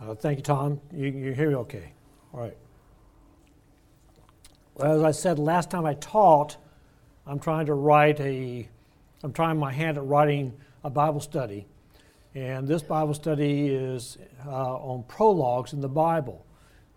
Uh, 0.00 0.14
thank 0.14 0.38
you, 0.38 0.42
Tom. 0.44 0.80
You, 0.92 1.08
you 1.08 1.32
hear 1.32 1.48
me 1.48 1.56
okay? 1.56 1.92
All 2.32 2.40
right. 2.40 2.56
Well, 4.74 4.94
as 4.96 5.02
I 5.02 5.10
said 5.10 5.40
last 5.40 5.70
time 5.70 5.84
I 5.84 5.94
taught, 5.94 6.56
I'm 7.26 7.40
trying 7.40 7.66
to 7.66 7.74
write 7.74 8.20
a, 8.20 8.68
I'm 9.24 9.32
trying 9.32 9.58
my 9.58 9.72
hand 9.72 9.98
at 9.98 10.04
writing 10.04 10.52
a 10.84 10.90
Bible 10.90 11.20
study. 11.20 11.66
And 12.34 12.68
this 12.68 12.82
Bible 12.82 13.14
study 13.14 13.68
is 13.68 14.18
uh, 14.46 14.76
on 14.76 15.02
prologues 15.08 15.72
in 15.72 15.80
the 15.80 15.88
Bible. 15.88 16.46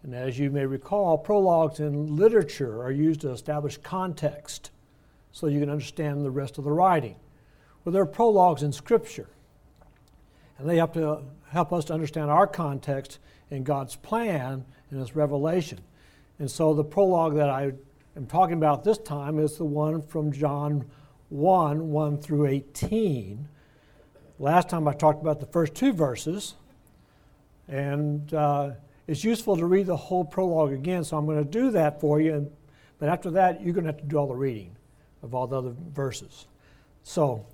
And 0.03 0.13
as 0.13 0.37
you 0.37 0.51
may 0.51 0.65
recall, 0.67 1.17
prologues 1.17 1.79
in 1.79 2.15
literature 2.15 2.83
are 2.83 2.91
used 2.91 3.21
to 3.21 3.31
establish 3.31 3.77
context 3.77 4.69
so 5.31 5.47
you 5.47 5.59
can 5.59 5.71
understand 5.71 6.23
the 6.23 6.31
rest 6.31 6.59
of 6.59 6.65
the 6.65 6.71
writing. 6.71 7.15
Well, 7.83 7.93
there 7.93 8.03
are 8.03 8.07
prologues 8.07 8.61
in 8.61 8.71
Scripture, 8.71 9.29
and 10.61 10.69
they 10.69 10.77
have 10.77 10.93
to 10.93 11.23
help 11.49 11.73
us 11.73 11.85
to 11.85 11.93
understand 11.93 12.29
our 12.29 12.45
context 12.45 13.17
in 13.49 13.63
God's 13.63 13.95
plan 13.95 14.63
in 14.91 14.99
His 14.99 15.15
revelation. 15.15 15.79
And 16.37 16.49
so 16.49 16.73
the 16.73 16.83
prologue 16.83 17.35
that 17.35 17.49
I 17.49 17.73
am 18.15 18.27
talking 18.27 18.53
about 18.53 18.83
this 18.83 18.99
time 18.99 19.39
is 19.39 19.57
the 19.57 19.65
one 19.65 20.03
from 20.03 20.31
John 20.31 20.85
1 21.29 21.89
1 21.89 22.17
through 22.19 22.45
18. 22.45 23.47
Last 24.37 24.69
time 24.69 24.87
I 24.87 24.93
talked 24.93 25.21
about 25.21 25.39
the 25.39 25.47
first 25.47 25.73
two 25.73 25.93
verses, 25.93 26.55
and 27.67 28.31
uh, 28.33 28.71
it's 29.07 29.23
useful 29.23 29.57
to 29.57 29.65
read 29.65 29.87
the 29.87 29.97
whole 29.97 30.23
prologue 30.23 30.73
again, 30.73 31.03
so 31.03 31.17
I'm 31.17 31.25
going 31.25 31.43
to 31.43 31.49
do 31.49 31.71
that 31.71 31.99
for 31.99 32.21
you. 32.21 32.33
And, 32.35 32.51
but 32.99 33.09
after 33.09 33.31
that, 33.31 33.63
you're 33.63 33.73
going 33.73 33.85
to 33.85 33.91
have 33.91 34.01
to 34.01 34.05
do 34.07 34.17
all 34.17 34.27
the 34.27 34.35
reading 34.35 34.75
of 35.23 35.33
all 35.33 35.47
the 35.47 35.57
other 35.57 35.73
verses. 35.91 36.45
So, 37.03 37.47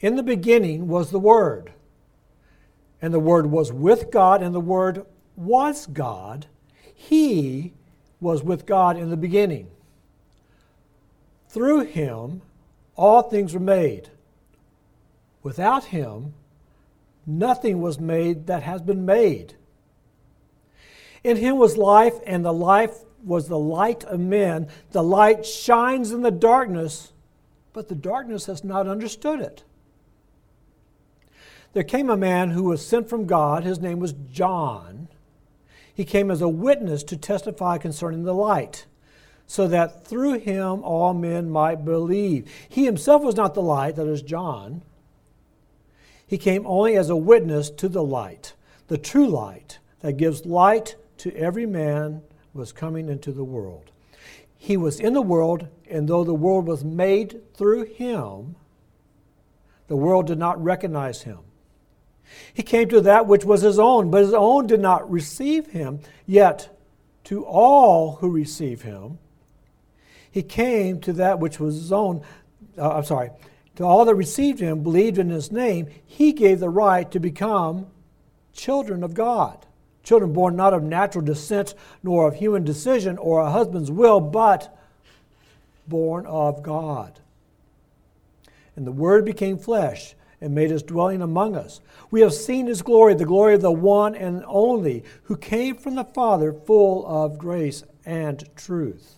in 0.00 0.16
the 0.16 0.22
beginning 0.22 0.86
was 0.86 1.10
the 1.10 1.18
Word, 1.18 1.72
and 3.02 3.12
the 3.14 3.20
Word 3.20 3.46
was 3.46 3.72
with 3.72 4.10
God, 4.10 4.42
and 4.42 4.54
the 4.54 4.60
Word 4.60 5.04
was 5.36 5.86
God. 5.86 6.46
He 6.94 7.72
was 8.20 8.42
with 8.42 8.66
God 8.66 8.98
in 8.98 9.10
the 9.10 9.16
beginning. 9.16 9.68
Through 11.48 11.86
him, 11.86 12.42
all 12.94 13.22
things 13.22 13.54
were 13.54 13.60
made. 13.60 14.10
Without 15.42 15.86
him, 15.86 16.34
nothing 17.26 17.80
was 17.80 17.98
made 17.98 18.46
that 18.46 18.62
has 18.62 18.82
been 18.82 19.06
made. 19.06 19.54
In 21.24 21.36
him 21.36 21.56
was 21.56 21.76
life, 21.76 22.14
and 22.26 22.44
the 22.44 22.52
life 22.52 22.94
was 23.24 23.48
the 23.48 23.58
light 23.58 24.04
of 24.04 24.20
men. 24.20 24.68
The 24.92 25.02
light 25.02 25.44
shines 25.44 26.12
in 26.12 26.22
the 26.22 26.30
darkness, 26.30 27.12
but 27.72 27.88
the 27.88 27.94
darkness 27.94 28.46
has 28.46 28.62
not 28.62 28.86
understood 28.86 29.40
it. 29.40 29.64
There 31.72 31.84
came 31.84 32.10
a 32.10 32.16
man 32.16 32.50
who 32.50 32.64
was 32.64 32.84
sent 32.84 33.08
from 33.08 33.26
God. 33.26 33.62
His 33.62 33.78
name 33.78 34.00
was 34.00 34.12
John. 34.12 35.08
He 35.94 36.04
came 36.04 36.30
as 36.30 36.40
a 36.40 36.48
witness 36.48 37.02
to 37.04 37.16
testify 37.16 37.78
concerning 37.78 38.24
the 38.24 38.34
light, 38.34 38.86
so 39.46 39.68
that 39.68 40.04
through 40.04 40.38
him 40.38 40.82
all 40.82 41.14
men 41.14 41.50
might 41.50 41.84
believe. 41.84 42.50
He 42.68 42.84
himself 42.86 43.22
was 43.22 43.36
not 43.36 43.54
the 43.54 43.62
light, 43.62 43.96
that 43.96 44.06
is 44.06 44.22
John. 44.22 44.82
He 46.26 46.38
came 46.38 46.66
only 46.66 46.96
as 46.96 47.10
a 47.10 47.16
witness 47.16 47.70
to 47.70 47.88
the 47.88 48.02
light, 48.02 48.54
the 48.88 48.98
true 48.98 49.28
light 49.28 49.78
that 50.00 50.16
gives 50.16 50.46
light 50.46 50.96
to 51.18 51.36
every 51.36 51.66
man 51.66 52.22
was 52.54 52.72
coming 52.72 53.08
into 53.08 53.30
the 53.30 53.44
world. 53.44 53.90
He 54.56 54.76
was 54.76 55.00
in 55.00 55.12
the 55.12 55.22
world, 55.22 55.68
and 55.88 56.08
though 56.08 56.24
the 56.24 56.34
world 56.34 56.66
was 56.66 56.84
made 56.84 57.40
through 57.54 57.84
him, 57.84 58.56
the 59.88 59.96
world 59.96 60.26
did 60.26 60.38
not 60.38 60.62
recognize 60.62 61.22
him. 61.22 61.38
He 62.52 62.62
came 62.62 62.88
to 62.88 63.00
that 63.02 63.26
which 63.26 63.44
was 63.44 63.62
his 63.62 63.78
own, 63.78 64.10
but 64.10 64.22
his 64.22 64.34
own 64.34 64.66
did 64.66 64.80
not 64.80 65.10
receive 65.10 65.68
him. 65.68 66.00
Yet 66.26 66.76
to 67.24 67.44
all 67.44 68.16
who 68.16 68.30
receive 68.30 68.82
him, 68.82 69.18
he 70.30 70.42
came 70.42 71.00
to 71.00 71.12
that 71.14 71.40
which 71.40 71.58
was 71.58 71.74
his 71.74 71.92
own. 71.92 72.22
Uh, 72.78 72.90
I'm 72.90 73.04
sorry. 73.04 73.30
To 73.76 73.84
all 73.84 74.04
that 74.04 74.14
received 74.14 74.60
him, 74.60 74.82
believed 74.82 75.18
in 75.18 75.30
his 75.30 75.50
name, 75.50 75.88
he 76.06 76.32
gave 76.32 76.60
the 76.60 76.68
right 76.68 77.10
to 77.10 77.20
become 77.20 77.86
children 78.52 79.02
of 79.02 79.14
God. 79.14 79.66
Children 80.02 80.32
born 80.32 80.56
not 80.56 80.74
of 80.74 80.82
natural 80.82 81.24
descent, 81.24 81.74
nor 82.02 82.26
of 82.28 82.34
human 82.34 82.64
decision 82.64 83.18
or 83.18 83.40
a 83.40 83.50
husband's 83.50 83.90
will, 83.90 84.20
but 84.20 84.76
born 85.86 86.26
of 86.26 86.62
God. 86.62 87.20
And 88.76 88.86
the 88.86 88.92
Word 88.92 89.24
became 89.24 89.58
flesh 89.58 90.14
and 90.40 90.54
made 90.54 90.70
his 90.70 90.82
dwelling 90.82 91.22
among 91.22 91.54
us. 91.54 91.80
We 92.10 92.22
have 92.22 92.32
seen 92.32 92.66
his 92.66 92.82
glory, 92.82 93.14
the 93.14 93.24
glory 93.24 93.54
of 93.54 93.60
the 93.60 93.70
one 93.70 94.14
and 94.14 94.42
only, 94.46 95.04
who 95.24 95.36
came 95.36 95.76
from 95.76 95.96
the 95.96 96.04
Father, 96.04 96.52
full 96.52 97.06
of 97.06 97.38
grace 97.38 97.84
and 98.06 98.48
truth. 98.56 99.16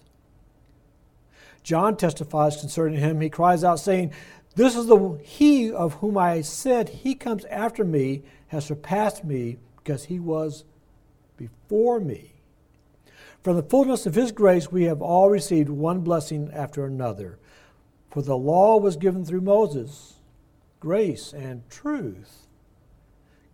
John 1.62 1.96
testifies 1.96 2.56
concerning 2.56 2.98
him. 2.98 3.20
He 3.20 3.30
cries 3.30 3.62
out, 3.62 3.78
saying, 3.78 4.12
This 4.56 4.74
is 4.74 4.86
the 4.86 5.18
he 5.22 5.70
of 5.70 5.94
whom 5.94 6.18
I 6.18 6.40
said, 6.40 6.88
He 6.88 7.14
comes 7.14 7.44
after 7.44 7.84
me, 7.84 8.22
has 8.48 8.64
surpassed 8.64 9.24
me, 9.24 9.58
because 9.76 10.04
he 10.04 10.18
was 10.18 10.64
before 11.36 12.00
me. 12.00 12.32
From 13.42 13.56
the 13.56 13.62
fullness 13.62 14.06
of 14.06 14.14
his 14.14 14.32
grace, 14.32 14.70
we 14.70 14.84
have 14.84 15.02
all 15.02 15.30
received 15.30 15.68
one 15.68 16.00
blessing 16.00 16.50
after 16.52 16.84
another. 16.84 17.38
For 18.10 18.22
the 18.22 18.36
law 18.36 18.76
was 18.76 18.96
given 18.96 19.24
through 19.24 19.40
Moses 19.40 20.14
grace 20.82 21.32
and 21.32 21.62
truth 21.70 22.48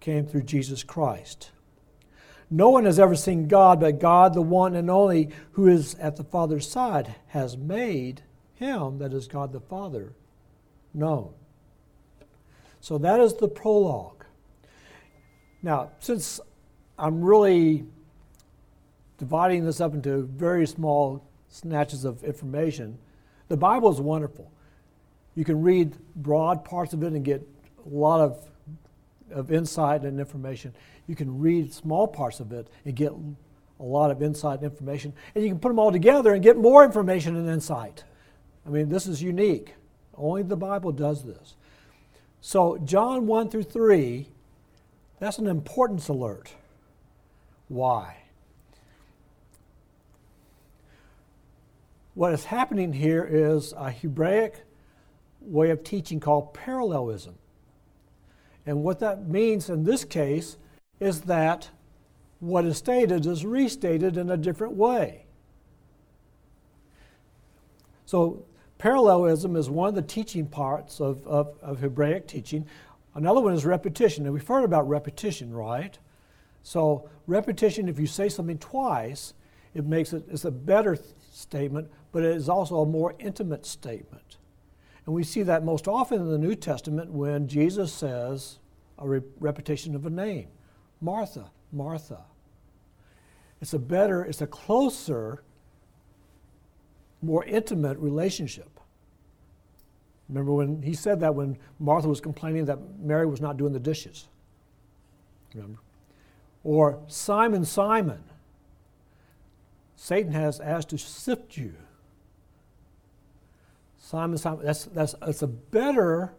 came 0.00 0.24
through 0.24 0.42
Jesus 0.42 0.82
Christ. 0.82 1.50
No 2.50 2.70
one 2.70 2.86
has 2.86 2.98
ever 2.98 3.14
seen 3.14 3.48
God, 3.48 3.80
but 3.80 4.00
God, 4.00 4.32
the 4.32 4.40
one 4.40 4.74
and 4.74 4.88
only 4.88 5.28
who 5.52 5.66
is 5.66 5.94
at 5.96 6.16
the 6.16 6.24
Father's 6.24 6.66
side, 6.66 7.16
has 7.26 7.54
made 7.54 8.22
him, 8.54 8.96
that 9.00 9.12
is 9.12 9.28
God 9.28 9.52
the 9.52 9.60
Father, 9.60 10.14
known. 10.94 11.34
So 12.80 12.96
that 12.96 13.20
is 13.20 13.34
the 13.34 13.48
prologue. 13.48 14.24
Now, 15.62 15.90
since 15.98 16.40
I'm 16.98 17.20
really 17.20 17.84
dividing 19.18 19.66
this 19.66 19.82
up 19.82 19.92
into 19.92 20.22
very 20.22 20.66
small 20.66 21.28
snatches 21.50 22.06
of 22.06 22.24
information, 22.24 22.96
the 23.48 23.58
Bible 23.58 23.92
is 23.92 24.00
wonderful 24.00 24.50
you 25.38 25.44
can 25.44 25.62
read 25.62 25.94
broad 26.16 26.64
parts 26.64 26.94
of 26.94 27.04
it 27.04 27.12
and 27.12 27.24
get 27.24 27.46
a 27.86 27.88
lot 27.88 28.20
of, 28.20 28.44
of 29.30 29.52
insight 29.52 30.02
and 30.02 30.18
information. 30.18 30.74
You 31.06 31.14
can 31.14 31.38
read 31.38 31.72
small 31.72 32.08
parts 32.08 32.40
of 32.40 32.50
it 32.50 32.66
and 32.84 32.96
get 32.96 33.12
a 33.12 33.84
lot 33.84 34.10
of 34.10 34.20
insight 34.20 34.58
and 34.58 34.64
information. 34.64 35.12
And 35.36 35.44
you 35.44 35.50
can 35.50 35.60
put 35.60 35.68
them 35.68 35.78
all 35.78 35.92
together 35.92 36.34
and 36.34 36.42
get 36.42 36.56
more 36.56 36.84
information 36.84 37.36
and 37.36 37.48
insight. 37.48 38.02
I 38.66 38.70
mean, 38.70 38.88
this 38.88 39.06
is 39.06 39.22
unique. 39.22 39.76
Only 40.16 40.42
the 40.42 40.56
Bible 40.56 40.90
does 40.90 41.22
this. 41.22 41.54
So, 42.40 42.76
John 42.78 43.28
1 43.28 43.48
through 43.48 43.62
3, 43.62 44.26
that's 45.20 45.38
an 45.38 45.46
importance 45.46 46.08
alert. 46.08 46.52
Why? 47.68 48.16
What 52.14 52.32
is 52.32 52.46
happening 52.46 52.92
here 52.92 53.24
is 53.24 53.72
a 53.76 53.92
Hebraic 53.92 54.64
way 55.40 55.70
of 55.70 55.84
teaching 55.84 56.20
called 56.20 56.54
parallelism. 56.54 57.34
And 58.66 58.82
what 58.82 58.98
that 59.00 59.28
means 59.28 59.70
in 59.70 59.84
this 59.84 60.04
case 60.04 60.58
is 61.00 61.22
that 61.22 61.70
what 62.40 62.64
is 62.64 62.76
stated 62.76 63.26
is 63.26 63.44
restated 63.44 64.16
in 64.16 64.30
a 64.30 64.36
different 64.36 64.74
way. 64.74 65.26
So, 68.06 68.44
parallelism 68.78 69.56
is 69.56 69.68
one 69.68 69.88
of 69.90 69.94
the 69.94 70.02
teaching 70.02 70.46
parts 70.46 71.00
of, 71.00 71.26
of, 71.26 71.58
of 71.60 71.80
Hebraic 71.80 72.26
teaching. 72.26 72.66
Another 73.14 73.40
one 73.40 73.52
is 73.52 73.66
repetition. 73.66 74.24
And 74.24 74.32
we've 74.32 74.46
heard 74.46 74.64
about 74.64 74.88
repetition, 74.88 75.52
right? 75.52 75.98
So, 76.62 77.08
repetition, 77.26 77.88
if 77.88 77.98
you 77.98 78.06
say 78.06 78.28
something 78.28 78.58
twice, 78.58 79.34
it 79.74 79.84
makes 79.84 80.12
it 80.12 80.24
it's 80.30 80.44
a 80.44 80.50
better 80.50 80.98
statement, 81.30 81.90
but 82.12 82.22
it 82.22 82.34
is 82.34 82.48
also 82.48 82.80
a 82.80 82.86
more 82.86 83.14
intimate 83.18 83.66
statement. 83.66 84.37
And 85.08 85.14
we 85.14 85.24
see 85.24 85.42
that 85.44 85.64
most 85.64 85.88
often 85.88 86.20
in 86.20 86.30
the 86.30 86.36
New 86.36 86.54
Testament 86.54 87.10
when 87.10 87.48
Jesus 87.48 87.94
says 87.94 88.58
a 88.98 89.08
re- 89.08 89.22
repetition 89.40 89.94
of 89.94 90.04
a 90.04 90.10
name 90.10 90.48
Martha, 91.00 91.50
Martha. 91.72 92.26
It's 93.62 93.72
a 93.72 93.78
better, 93.78 94.22
it's 94.22 94.42
a 94.42 94.46
closer, 94.46 95.44
more 97.22 97.42
intimate 97.46 97.96
relationship. 97.96 98.68
Remember 100.28 100.52
when 100.52 100.82
he 100.82 100.92
said 100.92 101.20
that 101.20 101.34
when 101.34 101.56
Martha 101.78 102.06
was 102.06 102.20
complaining 102.20 102.66
that 102.66 102.78
Mary 103.00 103.24
was 103.24 103.40
not 103.40 103.56
doing 103.56 103.72
the 103.72 103.80
dishes? 103.80 104.28
Remember? 105.54 105.80
Or 106.64 107.02
Simon, 107.06 107.64
Simon, 107.64 108.24
Satan 109.96 110.32
has 110.32 110.60
asked 110.60 110.90
to 110.90 110.98
sift 110.98 111.56
you 111.56 111.76
Simon, 114.08 114.38
Simon, 114.38 114.64
that's, 114.64 114.86
that's, 114.86 115.14
that's 115.20 115.42
a 115.42 115.46
better 115.46 116.32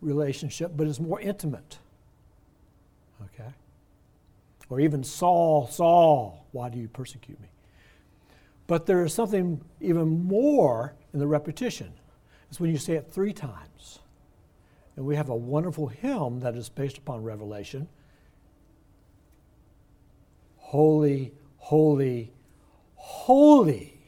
relationship, 0.00 0.70
but 0.76 0.86
it's 0.86 1.00
more 1.00 1.20
intimate. 1.20 1.80
Okay? 3.24 3.50
Or 4.70 4.78
even 4.78 5.02
Saul, 5.02 5.66
Saul, 5.66 6.46
why 6.52 6.68
do 6.68 6.78
you 6.78 6.86
persecute 6.86 7.40
me? 7.40 7.48
But 8.68 8.86
there 8.86 9.04
is 9.04 9.12
something 9.12 9.60
even 9.80 10.26
more 10.26 10.94
in 11.12 11.18
the 11.18 11.26
repetition. 11.26 11.92
It's 12.48 12.60
when 12.60 12.70
you 12.70 12.78
say 12.78 12.92
it 12.92 13.10
three 13.10 13.32
times. 13.32 13.98
And 14.94 15.04
we 15.04 15.16
have 15.16 15.28
a 15.28 15.34
wonderful 15.34 15.88
hymn 15.88 16.38
that 16.38 16.54
is 16.54 16.68
based 16.68 16.98
upon 16.98 17.24
Revelation. 17.24 17.88
Holy, 20.58 21.32
holy, 21.56 22.32
holy. 22.94 23.98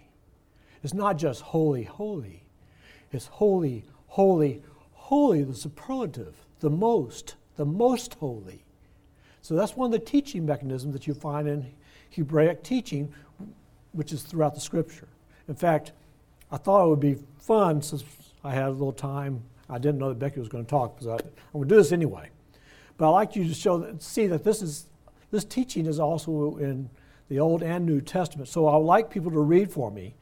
It's 0.85 0.95
not 0.95 1.19
just 1.19 1.41
holy, 1.41 1.83
holy. 1.83 2.44
It's 3.15 3.27
holy, 3.27 3.85
holy, 4.09 4.61
holy, 4.93 5.43
the 5.45 5.55
superlative, 5.55 6.35
the 6.61 6.71
most, 6.71 7.37
the 7.57 7.65
most 7.65 8.15
holy. 8.15 8.65
So 9.41 9.55
that's 9.55 9.77
one 9.77 9.87
of 9.87 9.93
the 9.93 10.05
teaching 10.05 10.45
mechanisms 10.45 10.93
that 10.95 11.07
you 11.07 11.15
find 11.15 11.47
in 11.47 11.67
Hebraic 12.11 12.63
teaching, 12.63 13.13
which 13.93 14.13
is 14.13 14.23
throughout 14.23 14.55
the 14.55 14.61
scripture. 14.61 15.09
In 15.49 15.55
fact, 15.55 15.93
I 16.51 16.57
thought 16.57 16.87
it 16.87 16.89
would 16.89 17.01
be 17.01 17.19
fun 17.39 17.83
since 17.83 18.03
I 18.43 18.53
had 18.53 18.65
a 18.65 18.71
little 18.71 18.93
time. 18.93 19.43
I 19.69 19.79
didn't 19.79 19.99
know 19.99 20.09
that 20.09 20.19
Becky 20.19 20.41
was 20.41 20.49
going 20.49 20.65
to 20.65 20.71
talk, 20.71 20.97
because 20.97 21.09
I, 21.09 21.15
am 21.15 21.33
going 21.53 21.69
to 21.69 21.75
do 21.75 21.77
this 21.77 21.93
anyway. 21.93 22.31
But 22.97 23.09
I'd 23.09 23.13
like 23.13 23.37
you 23.37 23.47
to 23.47 23.55
show 23.55 23.79
that, 23.79 24.03
see 24.03 24.27
that 24.29 24.45
this 24.45 24.63
is 24.63 24.87
this 25.31 25.45
teaching 25.45 25.87
is 25.87 25.99
also 25.99 26.57
in 26.59 26.89
the 27.29 27.41
Old 27.41 27.63
and 27.63 27.85
New 27.85 28.01
Testament. 28.01 28.49
So 28.49 28.67
I 28.67 28.77
would 28.77 28.87
like 28.87 29.11
people 29.11 29.33
to 29.33 29.41
read 29.41 29.71
for 29.71 29.91
me 29.91 30.15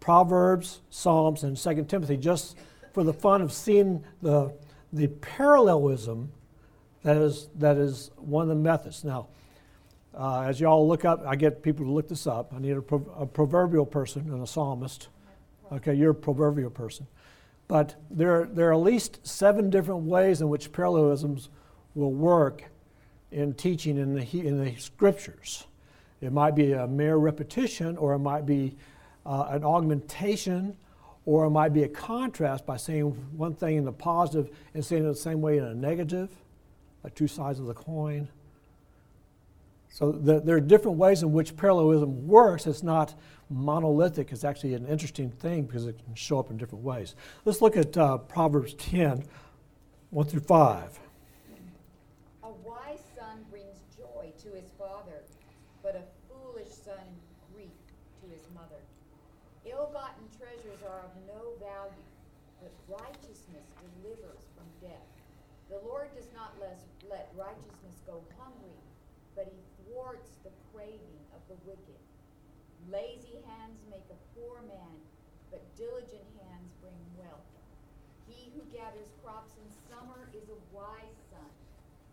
Proverbs, 0.00 0.80
Psalms, 0.90 1.44
and 1.44 1.56
2 1.56 1.84
Timothy, 1.84 2.16
just 2.16 2.56
for 2.92 3.04
the 3.04 3.12
fun 3.12 3.42
of 3.42 3.52
seeing 3.52 4.02
the, 4.22 4.52
the 4.92 5.06
parallelism 5.06 6.32
that 7.02 7.16
is, 7.16 7.48
that 7.56 7.76
is 7.76 8.10
one 8.16 8.42
of 8.42 8.48
the 8.48 8.54
methods. 8.54 9.04
Now, 9.04 9.28
uh, 10.14 10.42
as 10.42 10.60
y'all 10.60 10.86
look 10.86 11.04
up, 11.04 11.24
I 11.26 11.36
get 11.36 11.62
people 11.62 11.86
to 11.86 11.92
look 11.92 12.08
this 12.08 12.26
up. 12.26 12.52
I 12.54 12.58
need 12.58 12.76
a, 12.76 12.82
pro- 12.82 13.12
a 13.16 13.26
proverbial 13.26 13.86
person 13.86 14.30
and 14.30 14.42
a 14.42 14.46
psalmist. 14.46 15.08
Okay, 15.72 15.94
you're 15.94 16.10
a 16.10 16.14
proverbial 16.14 16.70
person. 16.70 17.06
But 17.68 17.94
there, 18.10 18.46
there 18.46 18.70
are 18.70 18.72
at 18.72 18.80
least 18.80 19.24
seven 19.26 19.70
different 19.70 20.02
ways 20.02 20.40
in 20.40 20.48
which 20.48 20.72
parallelisms 20.72 21.48
will 21.94 22.12
work 22.12 22.64
in 23.30 23.54
teaching 23.54 23.96
in 23.96 24.14
the, 24.14 24.46
in 24.46 24.62
the 24.62 24.74
scriptures. 24.76 25.66
It 26.20 26.32
might 26.32 26.56
be 26.56 26.72
a 26.72 26.86
mere 26.86 27.16
repetition, 27.16 27.96
or 27.96 28.14
it 28.14 28.18
might 28.18 28.44
be 28.44 28.76
uh, 29.26 29.48
an 29.50 29.64
augmentation, 29.64 30.76
or 31.26 31.44
it 31.44 31.50
might 31.50 31.72
be 31.72 31.82
a 31.82 31.88
contrast 31.88 32.66
by 32.66 32.76
saying 32.76 33.04
one 33.36 33.54
thing 33.54 33.76
in 33.76 33.84
the 33.84 33.92
positive 33.92 34.50
and 34.74 34.84
saying 34.84 35.04
it 35.04 35.08
the 35.08 35.14
same 35.14 35.40
way 35.40 35.58
in 35.58 35.64
a 35.64 35.74
negative, 35.74 36.30
like 37.04 37.14
two 37.14 37.28
sides 37.28 37.58
of 37.58 37.66
the 37.66 37.74
coin. 37.74 38.28
So 39.88 40.12
the, 40.12 40.40
there 40.40 40.56
are 40.56 40.60
different 40.60 40.98
ways 40.98 41.22
in 41.22 41.32
which 41.32 41.56
parallelism 41.56 42.28
works. 42.28 42.66
It's 42.66 42.82
not 42.82 43.14
monolithic. 43.50 44.30
It's 44.30 44.44
actually 44.44 44.74
an 44.74 44.86
interesting 44.86 45.30
thing 45.30 45.64
because 45.64 45.86
it 45.86 45.98
can 46.04 46.14
show 46.14 46.38
up 46.38 46.50
in 46.50 46.56
different 46.56 46.84
ways. 46.84 47.16
Let's 47.44 47.60
look 47.60 47.76
at 47.76 47.96
uh, 47.98 48.18
Proverbs 48.18 48.74
10, 48.74 49.24
1 50.10 50.26
through 50.26 50.40
5. 50.40 51.00
A 52.44 52.48
wise 52.64 53.02
son 53.18 53.44
brings 53.50 53.82
joy 53.98 54.32
to 54.42 54.48
his 54.56 54.70
father, 54.78 55.26
but 55.82 55.96
a 55.96 56.04
foolish 56.30 56.70
son 56.70 57.02
grief 57.52 57.74
to 58.22 58.30
his 58.30 58.46
mother. 58.54 58.78
Ill-gotten 59.66 60.24
treasures 60.38 60.80
are 60.86 61.02
of 61.02 61.12
no 61.26 61.58
value, 61.58 62.06
but 62.62 62.70
righteousness 62.86 63.66
delivers 63.98 64.46
from 64.54 64.66
death. 64.80 65.06
The 65.68 65.82
Lord 65.86 66.08
does 66.14 66.30
not 66.34 66.54
let, 66.60 66.78
let 67.10 67.30
righteousness 67.36 67.98
go 68.06 68.22
hungry, 68.38 68.78
but 69.34 69.46
he 69.50 69.58
thwarts 69.90 70.30
the 70.44 70.50
craving 70.72 71.18
of 71.34 71.40
the 71.48 71.58
wicked. 71.66 72.00
Lazy 72.92 73.38
hands 73.46 73.78
make 73.88 74.02
a 74.10 74.18
poor 74.34 74.62
man, 74.62 74.98
but 75.52 75.62
diligent 75.76 76.26
hands 76.42 76.72
bring 76.82 76.98
wealth. 77.16 77.46
He 78.26 78.50
who 78.52 78.62
gathers 78.76 79.06
crops 79.22 79.52
in 79.62 79.70
summer 79.88 80.28
is 80.34 80.48
a 80.48 80.74
wise 80.74 81.18
son, 81.30 81.46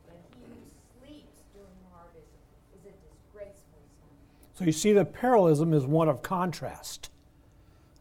but 0.06 0.18
he 0.35 0.41
who 0.45 0.62
sleeps 1.00 1.41
during 1.56 1.74
harvest 1.91 2.29
is 2.75 2.85
a 2.85 2.94
disgraceful 3.09 3.81
son. 4.00 4.13
So 4.53 4.65
you 4.65 4.71
see, 4.71 4.94
the 4.94 5.03
parallelism 5.03 5.74
is 5.74 5.83
one 5.83 6.09
of 6.09 6.21
contrast. 6.21 7.09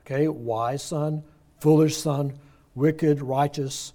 Okay, 0.05 0.29
wise 0.29 0.83
son, 0.83 1.23
foolish 1.61 1.97
son, 1.97 2.35
wicked, 2.75 3.23
righteous. 3.23 3.95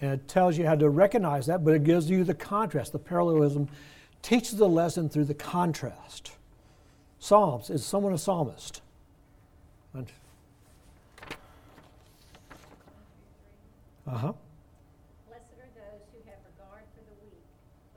And 0.00 0.12
it 0.12 0.26
tells 0.26 0.56
you 0.56 0.64
how 0.64 0.76
to 0.76 0.88
recognize 0.88 1.46
that, 1.46 1.64
but 1.64 1.74
it 1.74 1.84
gives 1.84 2.08
you 2.08 2.24
the 2.24 2.34
contrast. 2.34 2.92
The 2.92 2.98
parallelism 2.98 3.68
teaches 4.22 4.56
the 4.56 4.68
lesson 4.68 5.10
through 5.10 5.24
the 5.24 5.34
contrast. 5.34 6.32
Psalms. 7.18 7.70
Is 7.70 7.84
someone 7.84 8.12
a 8.12 8.18
psalmist? 8.18 8.82
Uh 14.06 14.14
huh. 14.14 14.32
Blessed 15.26 15.58
are 15.58 15.72
those 15.74 16.06
who 16.14 16.22
have 16.30 16.38
regard 16.46 16.86
for 16.94 17.02
the 17.02 17.16
weak. 17.26 17.42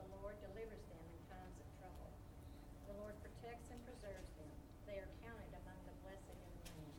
The 0.01 0.10
Lord 0.18 0.33
delivers 0.42 0.81
them 0.89 1.06
in 1.06 1.21
times 1.30 1.54
of 1.62 1.69
trouble. 1.77 2.10
The 2.89 2.98
Lord 2.98 3.13
protects 3.21 3.69
and 3.69 3.77
preserves 3.86 4.33
them. 4.33 4.50
They 4.89 4.98
are 4.98 5.12
counted 5.22 5.54
among 5.54 5.77
the 5.86 5.94
blessed 6.01 6.33
in 6.33 6.39
the 6.42 6.50
land. 6.74 6.98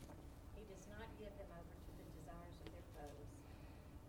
He 0.54 0.62
does 0.70 0.86
not 0.94 1.10
give 1.18 1.34
them 1.42 1.50
over 1.50 1.74
to 1.74 1.92
the 1.98 2.06
desires 2.22 2.54
of 2.62 2.70
their 2.70 2.88
foes. 2.94 3.28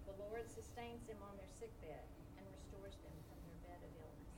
The 0.06 0.18
Lord 0.22 0.46
sustains 0.54 1.02
them 1.10 1.18
on 1.26 1.34
their 1.42 1.50
sick 1.58 1.74
bed 1.82 2.06
and 2.38 2.46
restores 2.54 2.94
them 3.02 3.18
from 3.26 3.42
their 3.42 3.58
bed 3.74 3.82
of 3.82 3.92
illness. 3.98 4.30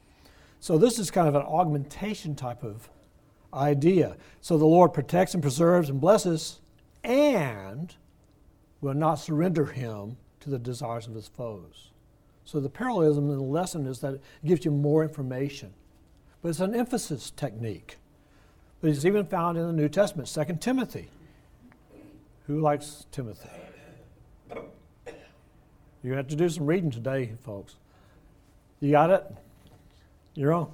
So, 0.63 0.79
this 0.79 0.95
is 0.95 1.11
kind 1.11 1.27
of 1.27 1.35
an 1.35 1.43
augmentation 1.43 2.39
type 2.39 2.63
of 2.63 2.87
idea. 3.53 4.17
So 4.41 4.57
the 4.57 4.65
Lord 4.65 4.93
protects 4.93 5.33
and 5.33 5.43
preserves 5.43 5.89
and 5.89 6.01
blesses 6.01 6.59
and 7.03 7.95
will 8.81 8.93
not 8.93 9.15
surrender 9.15 9.65
him 9.65 10.17
to 10.41 10.49
the 10.49 10.59
desires 10.59 11.07
of 11.07 11.15
his 11.15 11.27
foes. 11.27 11.91
So 12.45 12.59
the 12.59 12.69
parallelism 12.69 13.29
in 13.29 13.37
the 13.37 13.43
lesson 13.43 13.85
is 13.85 13.99
that 13.99 14.15
it 14.15 14.21
gives 14.45 14.65
you 14.65 14.71
more 14.71 15.03
information. 15.03 15.73
But 16.41 16.49
it's 16.49 16.59
an 16.59 16.75
emphasis 16.75 17.31
technique. 17.31 17.97
But 18.81 18.89
it's 18.89 19.05
even 19.05 19.25
found 19.25 19.57
in 19.57 19.65
the 19.65 19.73
New 19.73 19.87
Testament, 19.87 20.27
2 20.27 20.57
Timothy. 20.59 21.07
Who 22.47 22.59
likes 22.59 23.05
Timothy? 23.11 23.49
You 26.03 26.13
have 26.13 26.27
to 26.27 26.35
do 26.35 26.49
some 26.49 26.65
reading 26.65 26.91
today, 26.91 27.31
folks. 27.45 27.77
You 28.81 28.91
got 28.91 29.09
it? 29.09 29.23
You're 30.35 30.51
on. 30.51 30.69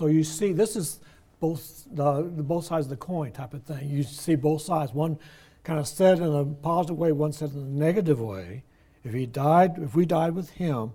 So 0.00 0.06
you 0.06 0.24
see, 0.24 0.54
this 0.54 0.76
is 0.76 0.98
both 1.40 1.84
the, 1.92 2.22
the, 2.22 2.42
both 2.42 2.64
sides 2.64 2.86
of 2.86 2.90
the 2.90 2.96
coin 2.96 3.32
type 3.32 3.52
of 3.52 3.64
thing. 3.64 3.90
You 3.90 4.02
see 4.02 4.34
both 4.34 4.62
sides. 4.62 4.94
One 4.94 5.18
kind 5.62 5.78
of 5.78 5.86
said 5.86 6.20
in 6.20 6.34
a 6.34 6.42
positive 6.42 6.96
way, 6.96 7.12
one 7.12 7.34
said 7.34 7.52
in 7.52 7.58
a 7.58 7.64
negative 7.64 8.18
way. 8.18 8.64
If 9.04 9.12
he 9.12 9.26
died, 9.26 9.74
if 9.76 9.94
we 9.94 10.06
died 10.06 10.34
with 10.34 10.48
him, 10.52 10.92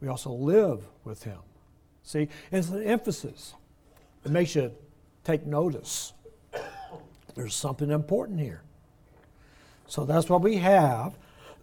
we 0.00 0.06
also 0.06 0.30
live 0.30 0.84
with 1.02 1.24
him. 1.24 1.40
See, 2.04 2.28
it's 2.52 2.68
an 2.68 2.84
emphasis. 2.84 3.54
It 4.24 4.30
makes 4.30 4.54
you 4.54 4.70
take 5.24 5.44
notice. 5.44 6.12
There's 7.34 7.56
something 7.56 7.90
important 7.90 8.38
here. 8.38 8.62
So 9.88 10.04
that's 10.04 10.28
what 10.28 10.42
we 10.42 10.58
have 10.58 11.14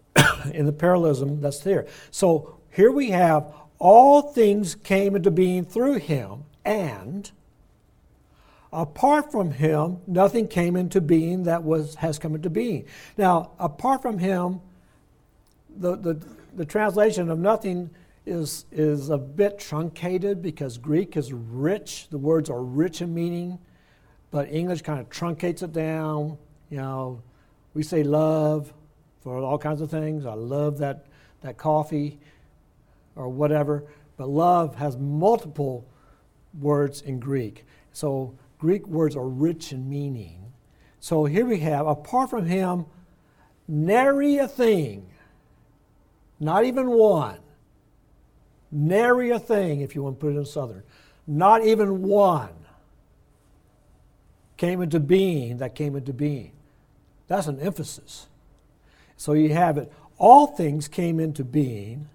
in 0.54 0.66
the 0.66 0.74
parallelism 0.74 1.40
that's 1.40 1.60
there. 1.60 1.88
So 2.12 2.60
here 2.70 2.92
we 2.92 3.12
have 3.12 3.46
all 3.80 4.34
things 4.34 4.76
came 4.76 5.16
into 5.16 5.32
being 5.32 5.64
through 5.64 6.00
him, 6.00 6.44
and 6.70 7.32
apart 8.72 9.32
from 9.32 9.50
him, 9.50 9.98
nothing 10.06 10.48
came 10.48 10.76
into 10.76 11.02
being 11.02 11.44
that 11.44 11.64
was 11.64 11.96
has 11.96 12.20
come 12.20 12.36
into 12.36 12.52
being. 12.52 12.86
Now, 13.18 13.54
apart 13.58 14.04
from 14.04 14.20
him, 14.20 14.62
the, 15.76 15.96
the, 15.96 16.24
the 16.54 16.66
translation 16.66 17.32
of 17.32 17.40
nothing 17.40 17.90
is, 18.28 18.66
is 18.72 19.10
a 19.10 19.18
bit 19.18 19.58
truncated 19.58 20.44
because 20.44 20.78
Greek 20.78 21.18
is 21.18 21.34
rich. 21.34 22.08
The 22.12 22.20
words 22.20 22.52
are 22.52 22.62
rich 22.62 23.02
in 23.02 23.16
meaning, 23.16 23.58
but 24.30 24.52
English 24.52 24.84
kind 24.84 25.00
of 25.00 25.10
truncates 25.10 25.64
it 25.64 25.74
down. 25.74 26.38
You 26.70 26.78
know, 26.78 27.24
we 27.74 27.82
say 27.82 28.04
love 28.04 28.72
for 29.22 29.40
all 29.40 29.58
kinds 29.58 29.82
of 29.82 29.90
things. 29.90 30.28
I 30.28 30.34
love 30.34 30.78
that, 30.78 31.08
that 31.42 31.58
coffee 31.58 32.20
or 33.16 33.28
whatever, 33.28 33.86
but 34.18 34.30
love 34.30 34.76
has 34.76 34.98
multiple 34.98 35.89
words 36.60 37.02
in 37.02 37.20
Greek. 37.20 37.66
So 37.94 38.36
Greek 38.58 38.88
words 38.88 39.16
are 39.16 39.28
rich 39.28 39.72
in 39.72 39.90
meaning. 39.90 40.54
So 41.00 41.26
here 41.26 41.46
we 41.46 41.60
have, 41.60 41.88
apart 41.88 42.30
from 42.30 42.46
him, 42.46 42.86
nary 43.68 44.38
a 44.38 44.48
thing 44.48 45.06
Not 46.40 46.66
even 46.66 46.90
one. 46.90 47.40
Nary 48.72 49.32
a 49.32 49.40
thing, 49.40 49.82
if 49.82 49.96
you 49.96 50.04
want 50.04 50.20
to 50.20 50.26
put 50.26 50.34
it 50.34 50.38
in 50.38 50.46
Southern. 50.46 50.84
Not 51.28 51.64
even 51.66 52.04
one 52.04 52.54
came 54.58 54.82
into 54.82 55.00
being 55.00 55.58
that 55.58 55.76
came 55.76 55.96
into 55.96 56.14
being. 56.14 56.52
That's 57.28 57.48
an 57.48 57.60
emphasis. 57.60 58.28
So 59.18 59.34
you 59.34 59.54
have 59.54 59.78
it. 59.78 59.92
All 60.18 60.48
things 60.48 60.88
came 60.88 61.20
into 61.20 61.44
being 61.44 62.10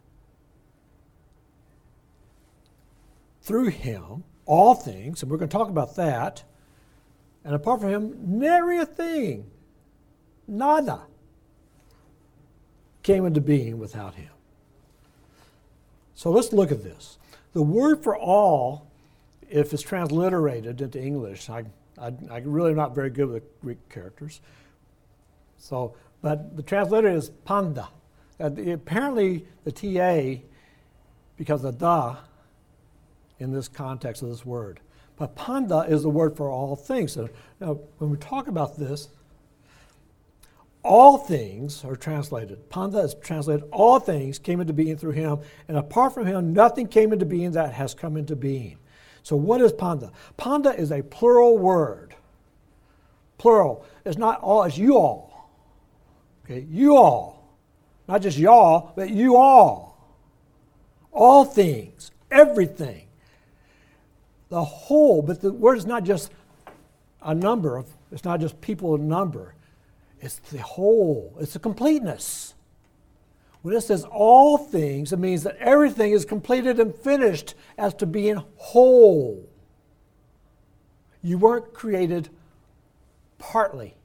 through 3.45 3.67
him, 3.67 4.25
all 4.47 4.75
things, 4.75 5.23
and 5.23 5.31
we're 5.31 5.37
going 5.37 5.49
to 5.49 5.57
talk 5.57 5.69
about 5.69 5.97
that. 5.97 6.43
And 7.45 7.55
apart 7.55 7.81
from 7.81 7.91
him, 7.91 8.39
nary 8.39 8.79
a 8.79 8.87
thing, 8.87 9.51
nada, 10.49 11.03
came 13.03 13.27
into 13.27 13.43
being 13.43 13.79
without 13.79 14.15
him. 14.15 14.31
So 16.15 16.31
let's 16.31 16.53
look 16.55 16.73
at 16.73 16.83
this. 16.83 17.19
The 17.53 17.63
word 17.63 18.03
for 18.03 18.17
all, 18.17 18.91
if 19.51 19.75
it's 19.75 19.83
transliterated 19.83 20.81
into 20.81 21.01
English, 21.01 21.51
I, 21.51 21.65
I, 21.99 22.13
I 22.31 22.39
really 22.39 22.71
am 22.71 22.77
not 22.77 22.95
very 22.95 23.11
good 23.11 23.29
with 23.29 23.61
Greek 23.61 23.89
characters. 23.91 24.41
So, 25.59 25.95
but 26.23 26.57
the 26.57 26.63
translator 26.63 27.11
is 27.11 27.29
panda. 27.45 27.89
Uh, 28.41 28.49
the, 28.49 28.73
apparently, 28.73 29.47
the 29.65 29.73
TA, 29.73 30.43
because 31.37 31.63
of 31.63 31.77
da 31.77 32.17
in 33.38 33.53
this 33.53 33.69
context 33.69 34.23
of 34.23 34.29
this 34.29 34.45
word. 34.45 34.81
But 35.17 35.37
panda 35.37 35.81
is 35.88 36.03
the 36.03 36.11
word 36.11 36.37
for 36.37 36.50
all 36.50 36.76
things. 36.76 37.12
So 37.12 37.29
now, 37.61 37.79
when 37.99 38.11
we 38.11 38.17
talk 38.17 38.49
about 38.49 38.79
this, 38.79 39.09
all 40.83 41.17
things 41.17 41.85
are 41.85 41.97
translated. 41.97 42.69
Panda 42.69 42.99
is 42.99 43.14
translated, 43.23 43.64
all 43.73 43.99
things 43.99 44.38
came 44.38 44.61
into 44.61 44.73
being 44.73 44.97
through 44.97 45.12
him, 45.12 45.38
and 45.67 45.79
apart 45.79 46.12
from 46.12 46.26
him, 46.26 46.53
nothing 46.53 46.87
came 46.88 47.12
into 47.12 47.25
being 47.25 47.53
that 47.53 47.73
has 47.73 47.95
come 47.95 48.17
into 48.17 48.37
being. 48.37 48.79
So, 49.23 49.37
what 49.37 49.62
is 49.62 49.73
panda? 49.73 50.12
Panda 50.37 50.79
is 50.79 50.93
a 50.93 51.03
plural 51.03 51.57
word. 51.57 52.14
Plural. 53.38 53.87
It's 54.05 54.19
not 54.19 54.41
all, 54.41 54.64
it's 54.64 54.76
you 54.76 54.99
all. 54.99 55.50
Okay, 56.45 56.67
you 56.71 56.97
all. 56.97 57.35
Not 58.07 58.21
just 58.21 58.37
y'all, 58.37 58.93
but 58.95 59.09
you 59.09 59.37
all. 59.37 59.97
All 61.11 61.45
things, 61.45 62.11
everything. 62.31 63.07
The 64.54 64.62
whole, 64.62 65.20
but 65.20 65.40
the 65.40 65.52
word 65.52 65.78
is 65.78 65.84
not 65.84 66.04
just 66.04 66.30
a 67.20 67.34
number 67.34 67.76
of, 67.76 67.88
it's 68.12 68.23
not 68.23 68.38
just 68.38 68.61
people 68.61 68.94
in 68.94 69.08
number. 69.08 69.56
It's 70.20 70.37
the 70.37 70.58
whole, 70.58 71.37
it's 71.40 71.54
the 71.54 71.58
completeness. 71.58 72.54
When 73.62 73.75
it 73.75 73.80
says 73.80 74.04
all 74.04 74.56
things, 74.56 75.12
it 75.12 75.18
means 75.18 75.42
that 75.42 75.56
everything 75.56 76.12
is 76.12 76.25
completed 76.25 76.78
and 76.78 76.94
finished 76.94 77.56
as 77.76 77.94
to 77.94 78.06
being 78.06 78.44
whole. 78.54 79.44
You 81.20 81.37
weren't 81.37 81.75
created 81.75 82.28
partly. 83.38 83.96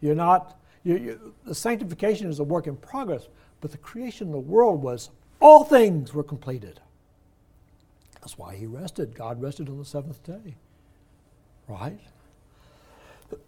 You're 0.00 0.16
not, 0.16 0.58
you, 0.82 0.96
you, 0.96 1.34
the 1.44 1.54
sanctification 1.54 2.28
is 2.28 2.40
a 2.40 2.44
work 2.44 2.66
in 2.66 2.74
progress, 2.74 3.28
but 3.60 3.70
the 3.70 3.78
creation 3.78 4.26
of 4.26 4.32
the 4.32 4.40
world 4.40 4.82
was 4.82 5.10
all 5.38 5.62
things 5.62 6.12
were 6.12 6.24
completed. 6.24 6.80
That's 8.24 8.38
why 8.38 8.56
he 8.56 8.64
rested. 8.64 9.14
God 9.14 9.42
rested 9.42 9.68
on 9.68 9.76
the 9.76 9.84
seventh 9.84 10.22
day. 10.22 10.54
Right? 11.68 12.00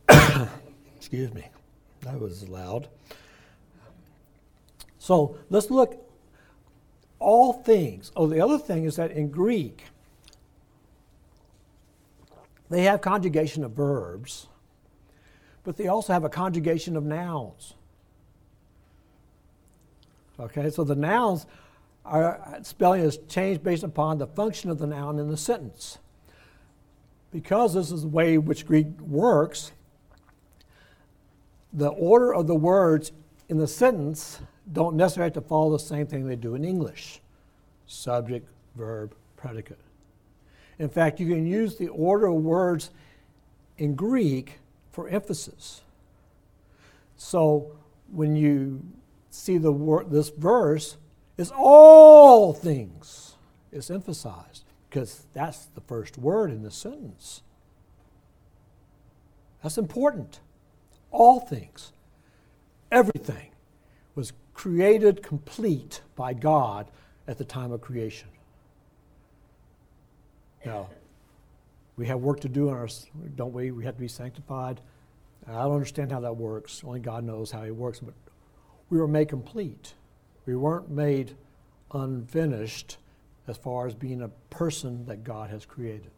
Excuse 0.98 1.32
me, 1.32 1.48
that 2.02 2.20
was 2.20 2.46
loud. 2.46 2.86
So 4.98 5.38
let's 5.48 5.70
look 5.70 5.96
all 7.18 7.54
things. 7.54 8.12
Oh, 8.14 8.26
the 8.26 8.42
other 8.42 8.58
thing 8.58 8.84
is 8.84 8.96
that 8.96 9.12
in 9.12 9.30
Greek, 9.30 9.84
they 12.68 12.82
have 12.82 13.00
conjugation 13.00 13.64
of 13.64 13.70
verbs, 13.70 14.46
but 15.64 15.78
they 15.78 15.88
also 15.88 16.12
have 16.12 16.24
a 16.24 16.28
conjugation 16.28 16.98
of 16.98 17.04
nouns. 17.04 17.72
Okay, 20.38 20.68
so 20.68 20.84
the 20.84 20.94
nouns 20.94 21.46
are 22.06 22.58
spelling 22.62 23.02
is 23.02 23.18
changed 23.28 23.62
based 23.62 23.82
upon 23.82 24.18
the 24.18 24.26
function 24.26 24.70
of 24.70 24.78
the 24.78 24.86
noun 24.86 25.18
in 25.18 25.28
the 25.28 25.36
sentence 25.36 25.98
because 27.32 27.74
this 27.74 27.90
is 27.90 28.02
the 28.02 28.08
way 28.08 28.38
which 28.38 28.66
Greek 28.66 28.86
works, 29.00 29.72
the 31.72 31.88
order 31.88 32.32
of 32.32 32.46
the 32.46 32.54
words 32.54 33.12
in 33.48 33.58
the 33.58 33.66
sentence 33.66 34.40
don't 34.72 34.96
necessarily 34.96 35.26
have 35.26 35.34
to 35.34 35.46
follow 35.46 35.72
the 35.72 35.78
same 35.78 36.06
thing 36.06 36.26
they 36.26 36.36
do 36.36 36.54
in 36.54 36.64
English 36.64 37.20
subject, 37.86 38.48
verb, 38.74 39.14
predicate. 39.36 39.78
In 40.78 40.88
fact, 40.88 41.20
you 41.20 41.28
can 41.28 41.46
use 41.46 41.76
the 41.76 41.88
order 41.88 42.26
of 42.26 42.34
words 42.34 42.90
in 43.78 43.94
Greek 43.94 44.58
for 44.90 45.08
emphasis. 45.08 45.82
So 47.16 47.76
when 48.10 48.34
you 48.34 48.82
see 49.30 49.58
the 49.58 49.72
word, 49.72 50.10
this 50.10 50.30
verse, 50.30 50.96
it's 51.38 51.52
all 51.54 52.52
things. 52.52 53.34
It's 53.72 53.90
emphasized 53.90 54.64
because 54.88 55.26
that's 55.34 55.66
the 55.66 55.80
first 55.82 56.16
word 56.16 56.50
in 56.50 56.62
the 56.62 56.70
sentence. 56.70 57.42
That's 59.62 59.78
important. 59.78 60.40
All 61.10 61.40
things, 61.40 61.92
everything 62.90 63.50
was 64.14 64.32
created 64.54 65.22
complete 65.22 66.00
by 66.14 66.32
God 66.32 66.90
at 67.28 67.38
the 67.38 67.44
time 67.44 67.72
of 67.72 67.80
creation. 67.80 68.28
Now, 70.64 70.88
we 71.96 72.06
have 72.06 72.20
work 72.20 72.40
to 72.40 72.48
do 72.48 72.70
on 72.70 72.76
our, 72.76 72.88
don't 73.36 73.52
we? 73.52 73.70
We 73.70 73.84
have 73.84 73.94
to 73.94 74.00
be 74.00 74.08
sanctified. 74.08 74.80
I 75.46 75.52
don't 75.52 75.74
understand 75.74 76.10
how 76.12 76.20
that 76.20 76.36
works. 76.36 76.82
Only 76.84 77.00
God 77.00 77.24
knows 77.24 77.50
how 77.50 77.62
He 77.62 77.70
works. 77.70 78.00
But 78.00 78.14
we 78.90 78.98
were 78.98 79.08
made 79.08 79.28
complete. 79.28 79.94
We 80.46 80.54
weren't 80.54 80.88
made 80.88 81.36
unfinished 81.92 82.98
as 83.48 83.56
far 83.56 83.86
as 83.86 83.94
being 83.94 84.22
a 84.22 84.28
person 84.50 85.04
that 85.06 85.24
God 85.24 85.50
has 85.50 85.64
created, 85.64 86.10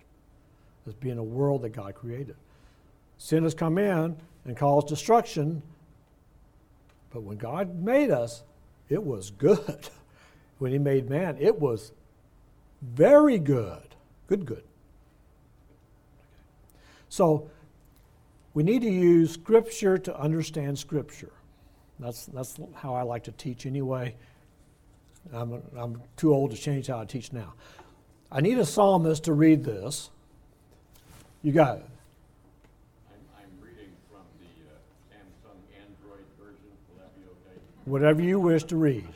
as 0.87 0.95
being 0.95 1.19
a 1.19 1.23
world 1.23 1.63
that 1.63 1.71
God 1.71 1.95
created. 1.95 2.37
Sin 3.17 3.43
has 3.43 3.55
come 3.55 3.79
in 3.79 4.17
and 4.45 4.57
caused 4.57 4.89
destruction, 4.89 5.63
but 7.11 7.23
when 7.23 7.39
God 7.39 7.83
made 7.83 8.11
us, 8.11 8.43
it 8.89 9.03
was 9.03 9.31
good. 9.31 9.89
when 10.59 10.73
He 10.73 10.79
made 10.79 11.09
man, 11.09 11.37
it 11.41 11.59
was 11.59 11.93
very 12.83 13.39
good. 13.39 13.83
Good, 14.27 14.45
good. 14.45 14.63
So, 17.09 17.51
we 18.55 18.63
need 18.63 18.83
to 18.83 18.91
use 18.91 19.33
Scripture 19.33 19.99
to 19.99 20.19
understand 20.19 20.79
Scripture. 20.79 21.33
That's, 22.01 22.27
that's 22.27 22.59
how 22.75 22.95
I 22.95 23.03
like 23.03 23.25
to 23.25 23.33
teach 23.33 23.67
anyway. 23.67 24.15
I'm, 25.33 25.63
I'm 25.77 26.03
too 26.17 26.33
old 26.33 26.53
to 26.53 26.57
change 26.57 26.87
how 26.87 27.01
I 27.01 27.05
teach 27.05 27.33
now. 27.33 27.55
I 28.31 28.41
need 28.41 28.59
a 28.59 28.65
psalmist 28.67 29.25
to 29.25 29.33
read 29.33 29.65
this. 29.65 30.11
You 31.43 31.53
got 31.53 31.79
it. 31.79 31.87
I'm, 33.09 33.23
I'm 33.41 33.65
reading 33.65 33.93
from 34.11 34.21
the 34.39 34.69
uh, 34.69 34.77
Samsung 35.09 35.59
Android 35.81 36.27
version. 36.39 36.71
Will 36.93 36.99
that 37.01 37.15
be 37.17 37.23
okay? 37.25 37.59
Whatever 37.87 38.23
you 38.23 38.39
wish 38.39 38.65
to 38.65 38.77
read. 38.77 39.07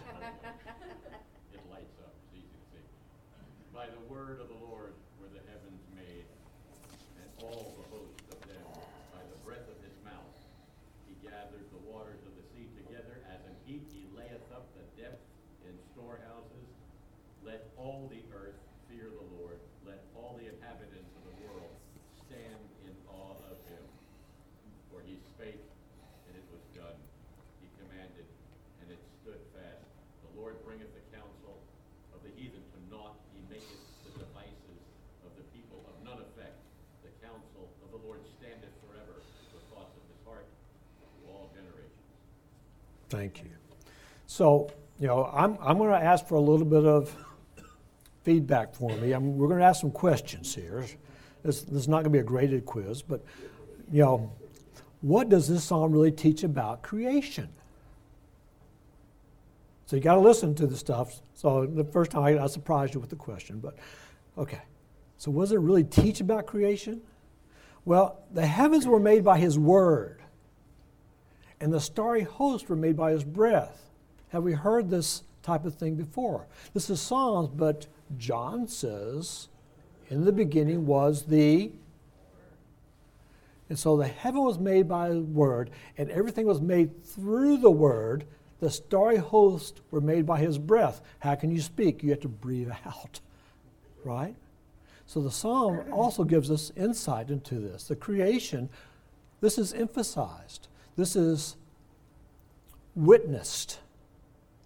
It 1.53 1.61
lights 1.69 1.99
up, 2.01 2.15
it's 2.17 2.33
easy 2.33 2.49
to 2.49 2.62
see. 2.73 2.85
By 3.75 3.87
the 3.87 4.01
word 4.12 4.41
of 4.41 4.49
the 4.49 4.61
Lord 4.65 4.97
were 5.21 5.29
the 5.29 5.45
heavens 5.45 5.85
made, 5.93 6.25
and 7.21 7.29
all 7.45 7.77
the 7.77 7.87
hosts 7.93 8.25
of 8.33 8.41
them. 8.49 8.65
By 9.12 9.21
the 9.29 9.39
breath 9.45 9.69
of 9.69 9.77
his 9.85 9.93
mouth, 10.01 10.33
he 11.05 11.12
gathered 11.21 11.69
the 11.69 11.83
waters 11.85 12.17
of 12.25 12.32
the 12.32 12.32
sea 12.32 12.32
together. 12.32 12.32
Heap, 13.73 13.88
he 13.88 14.05
layeth 14.12 14.45
up 14.52 14.69
the 14.76 14.85
depths 15.00 15.33
in 15.64 15.73
storehouses. 15.97 16.69
Let 17.41 17.73
all 17.81 18.05
the 18.12 18.21
earth 18.29 18.61
fear 18.85 19.09
the 19.09 19.29
Lord. 19.41 19.57
Let 19.88 20.05
all 20.12 20.37
the 20.37 20.45
inhabitants 20.45 21.09
of 21.17 21.25
the 21.25 21.37
world 21.41 21.73
stand 22.29 22.61
in 22.85 22.93
awe 23.09 23.33
of 23.49 23.57
him. 23.73 23.81
For 24.93 25.00
he 25.00 25.17
spake, 25.25 25.64
and 26.29 26.37
it 26.37 26.45
was 26.52 26.61
done. 26.76 27.00
He 27.64 27.73
commanded, 27.81 28.29
and 28.85 28.93
it 28.93 29.00
stood 29.25 29.41
fast. 29.57 29.88
The 30.21 30.37
Lord 30.37 30.61
bringeth 30.69 30.93
the 30.93 31.09
counsel 31.09 31.57
of 32.12 32.21
the 32.21 32.33
heathen 32.37 32.61
to 32.61 32.79
naught. 32.93 33.17
He 33.33 33.41
maketh 33.49 33.88
the 34.05 34.21
devices 34.21 34.85
of 35.25 35.33
the 35.41 35.49
people 35.57 35.81
of 35.88 35.97
none 36.05 36.21
effect. 36.21 36.61
The 37.09 37.12
counsel 37.25 37.73
of 37.81 37.88
the 37.88 38.05
Lord 38.05 38.21
standeth 38.37 38.76
forever. 38.85 39.17
The 39.49 39.64
thoughts 39.73 39.97
of 39.97 40.05
his 40.12 40.21
heart 40.29 40.45
to 40.45 41.09
all 41.33 41.49
generations. 41.57 42.05
Thank 43.09 43.41
you. 43.49 43.62
So, 44.33 44.71
you 44.99 45.07
know, 45.07 45.31
I'm, 45.31 45.59
I'm 45.61 45.77
going 45.77 45.91
to 45.91 46.03
ask 46.03 46.27
for 46.27 46.37
a 46.37 46.41
little 46.41 46.65
bit 46.65 46.87
of 46.87 47.15
feedback 48.23 48.75
for 48.75 48.89
me. 48.97 49.12
I'm, 49.12 49.37
we're 49.37 49.47
going 49.47 49.61
to 49.61 49.67
ask 49.67 49.83
some 49.83 49.91
questions 49.91 50.55
here. 50.55 50.87
This, 51.43 51.61
this 51.61 51.83
is 51.83 51.87
not 51.87 51.97
going 51.97 52.05
to 52.05 52.11
be 52.11 52.19
a 52.21 52.23
graded 52.23 52.65
quiz, 52.65 53.03
but, 53.03 53.23
you 53.93 54.01
know, 54.01 54.33
what 55.03 55.29
does 55.29 55.49
this 55.49 55.65
psalm 55.65 55.93
really 55.93 56.12
teach 56.12 56.45
about 56.45 56.81
creation? 56.81 57.51
So 59.85 59.97
you 59.97 60.03
got 60.03 60.15
to 60.15 60.21
listen 60.21 60.55
to 60.55 60.67
the 60.67 60.79
stuff. 60.79 61.21
So 61.35 61.67
the 61.67 61.85
first 61.85 62.11
time 62.11 62.23
I, 62.23 62.43
I 62.43 62.47
surprised 62.47 62.95
you 62.95 63.01
with 63.01 63.11
the 63.11 63.17
question, 63.17 63.59
but 63.59 63.77
okay. 64.39 64.62
So 65.19 65.31
what 65.31 65.43
does 65.43 65.53
it 65.53 65.61
really 65.61 65.85
teach 65.85 66.23
about 66.23 66.47
creation? 66.47 67.03
Well, 67.85 68.23
the 68.33 68.47
heavens 68.47 68.87
were 68.87 68.99
made 68.99 69.25
by 69.25 69.37
His 69.37 69.59
word, 69.59 70.23
and 71.61 71.71
the 71.71 71.81
starry 71.81 72.23
hosts 72.23 72.67
were 72.71 72.77
made 72.77 72.97
by 72.97 73.11
His 73.12 73.25
breath. 73.25 73.91
Have 74.33 74.45
we 74.45 74.55
heard 74.55 74.89
this 74.89 75.25
type 75.43 75.67
of 75.67 75.75
thing 75.75 75.95
before? 75.95 76.47
This 76.73 76.89
is 76.89 77.03
Psalms, 77.03 77.51
but 77.55 77.87
John 78.17 78.67
says, 78.67 79.49
in 80.09 80.25
the 80.25 80.33
beginning 80.33 80.87
was 80.87 81.25
the 81.25 81.71
and 83.69 83.79
so 83.79 83.97
the 83.97 84.07
heaven 84.07 84.43
was 84.43 84.59
made 84.59 84.87
by 84.87 85.09
the 85.09 85.21
word, 85.21 85.71
and 85.97 86.11
everything 86.11 86.45
was 86.45 86.61
made 86.61 87.03
through 87.07 87.57
the 87.57 87.71
word. 87.71 88.27
The 88.61 88.69
starry 88.69 89.17
hosts 89.17 89.81
were 89.91 90.03
made 90.03 90.27
by 90.27 90.41
his 90.41 90.59
breath. 90.59 91.01
How 91.21 91.37
can 91.37 91.51
you 91.51 91.62
speak? 91.62 92.03
You 92.03 92.11
have 92.11 92.21
to 92.21 92.29
breathe 92.29 92.71
out, 92.85 93.21
right? 94.05 94.37
So 95.07 95.23
the 95.23 95.31
psalm 95.31 95.85
also 95.91 96.23
gives 96.23 96.51
us 96.51 96.71
insight 96.77 97.31
into 97.31 97.61
this. 97.61 97.85
The 97.85 97.97
creation, 97.97 98.69
this 99.41 99.57
is 99.57 99.73
emphasized, 99.73 100.69
this 100.97 101.17
is 101.17 101.57
witnessed 102.95 103.79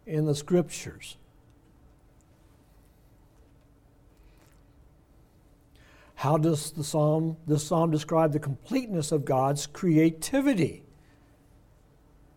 in 0.06 0.24
the 0.24 0.34
scriptures. 0.34 1.16
How 6.14 6.38
does 6.38 6.70
the 6.70 6.82
psalm, 6.82 7.36
this 7.46 7.66
psalm 7.66 7.90
describe 7.90 8.32
the 8.32 8.38
completeness 8.38 9.12
of 9.12 9.24
God's 9.24 9.66
creativity? 9.66 10.82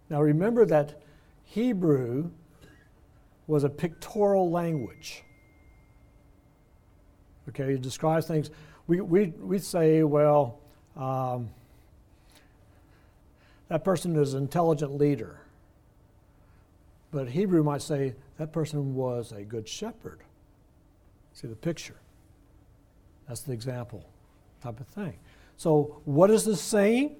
Now 0.09 0.21
remember 0.21 0.65
that 0.65 1.01
Hebrew 1.43 2.31
was 3.47 3.63
a 3.63 3.69
pictorial 3.69 4.51
language. 4.51 5.23
Okay, 7.47 7.73
it 7.73 7.81
describes 7.81 8.27
things. 8.27 8.51
We, 8.87 9.01
we, 9.01 9.27
we 9.39 9.59
say, 9.59 10.03
well, 10.03 10.59
um, 10.95 11.49
that 13.69 13.83
person 13.83 14.15
is 14.15 14.33
an 14.33 14.43
intelligent 14.43 14.95
leader. 14.95 15.39
But 17.11 17.29
Hebrew 17.29 17.63
might 17.63 17.81
say 17.81 18.15
that 18.37 18.51
person 18.51 18.95
was 18.95 19.31
a 19.31 19.43
good 19.43 19.67
shepherd. 19.67 20.19
See 21.33 21.47
the 21.47 21.55
picture. 21.55 21.95
That's 23.27 23.41
the 23.41 23.53
example 23.53 24.05
type 24.61 24.79
of 24.79 24.87
thing. 24.87 25.13
So, 25.57 26.01
what 26.05 26.31
is 26.31 26.45
this 26.45 26.61
saying? 26.61 27.15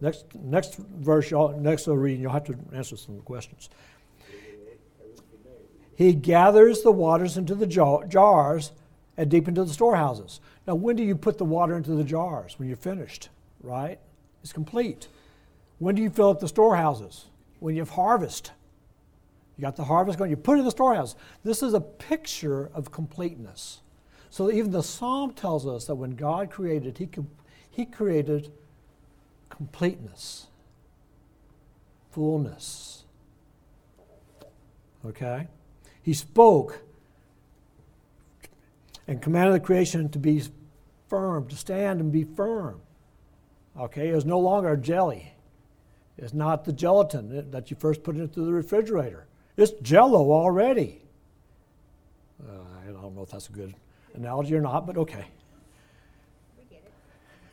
Next, 0.00 0.24
next 0.34 0.76
verse, 0.76 1.30
y'all, 1.30 1.58
next 1.58 1.86
reading, 1.86 2.22
you'll 2.22 2.32
have 2.32 2.44
to 2.44 2.56
answer 2.72 2.96
some 2.96 3.20
questions. 3.20 3.68
He 5.94 6.14
gathers 6.14 6.82
the 6.82 6.92
waters 6.92 7.36
into 7.36 7.54
the 7.54 7.66
jars 7.66 8.72
and 9.18 9.30
deep 9.30 9.48
into 9.48 9.64
the 9.64 9.72
storehouses. 9.72 10.40
Now, 10.66 10.74
when 10.74 10.96
do 10.96 11.02
you 11.02 11.14
put 11.14 11.36
the 11.36 11.44
water 11.44 11.76
into 11.76 11.90
the 11.90 12.04
jars? 12.04 12.58
When 12.58 12.68
you're 12.68 12.76
finished, 12.78 13.28
right? 13.62 13.98
It's 14.42 14.52
complete. 14.52 15.08
When 15.78 15.94
do 15.94 16.02
you 16.02 16.08
fill 16.08 16.30
up 16.30 16.40
the 16.40 16.48
storehouses? 16.48 17.26
When 17.60 17.76
you 17.76 17.82
have 17.82 17.90
harvest. 17.90 18.52
You 19.56 19.62
got 19.62 19.76
the 19.76 19.84
harvest 19.84 20.18
going, 20.18 20.30
you 20.30 20.36
put 20.36 20.56
it 20.56 20.60
in 20.60 20.64
the 20.64 20.70
storehouse. 20.70 21.14
This 21.44 21.62
is 21.62 21.74
a 21.74 21.80
picture 21.80 22.70
of 22.74 22.90
completeness. 22.90 23.80
So 24.30 24.50
even 24.50 24.70
the 24.70 24.82
psalm 24.82 25.34
tells 25.34 25.66
us 25.66 25.84
that 25.86 25.96
when 25.96 26.12
God 26.12 26.50
created, 26.50 26.98
he, 26.98 27.08
he 27.70 27.84
created 27.84 28.50
completeness, 29.50 30.46
fullness. 32.10 33.04
Okay? 35.04 35.48
He 36.02 36.14
spoke 36.14 36.80
and 39.06 39.20
commanded 39.20 39.54
the 39.54 39.60
creation 39.60 40.08
to 40.10 40.18
be 40.18 40.42
firm, 41.08 41.48
to 41.48 41.56
stand 41.56 42.00
and 42.00 42.10
be 42.10 42.24
firm. 42.24 42.80
Okay? 43.78 44.08
It 44.08 44.14
was 44.14 44.24
no 44.24 44.38
longer 44.38 44.72
a 44.72 44.78
jelly. 44.78 45.34
It's 46.20 46.34
not 46.34 46.64
the 46.64 46.72
gelatin 46.72 47.50
that 47.50 47.70
you 47.70 47.76
first 47.78 48.02
put 48.02 48.16
into 48.16 48.44
the 48.44 48.52
refrigerator. 48.52 49.26
It's 49.56 49.72
jello 49.82 50.30
already. 50.30 51.00
Uh, 52.46 52.52
I 52.86 52.92
don't 52.92 53.16
know 53.16 53.22
if 53.22 53.30
that's 53.30 53.48
a 53.48 53.52
good 53.52 53.74
analogy 54.14 54.54
or 54.54 54.60
not, 54.60 54.86
but 54.86 54.98
okay. 54.98 55.24
We 56.58 56.64
get 56.68 56.82
it. 56.84 56.92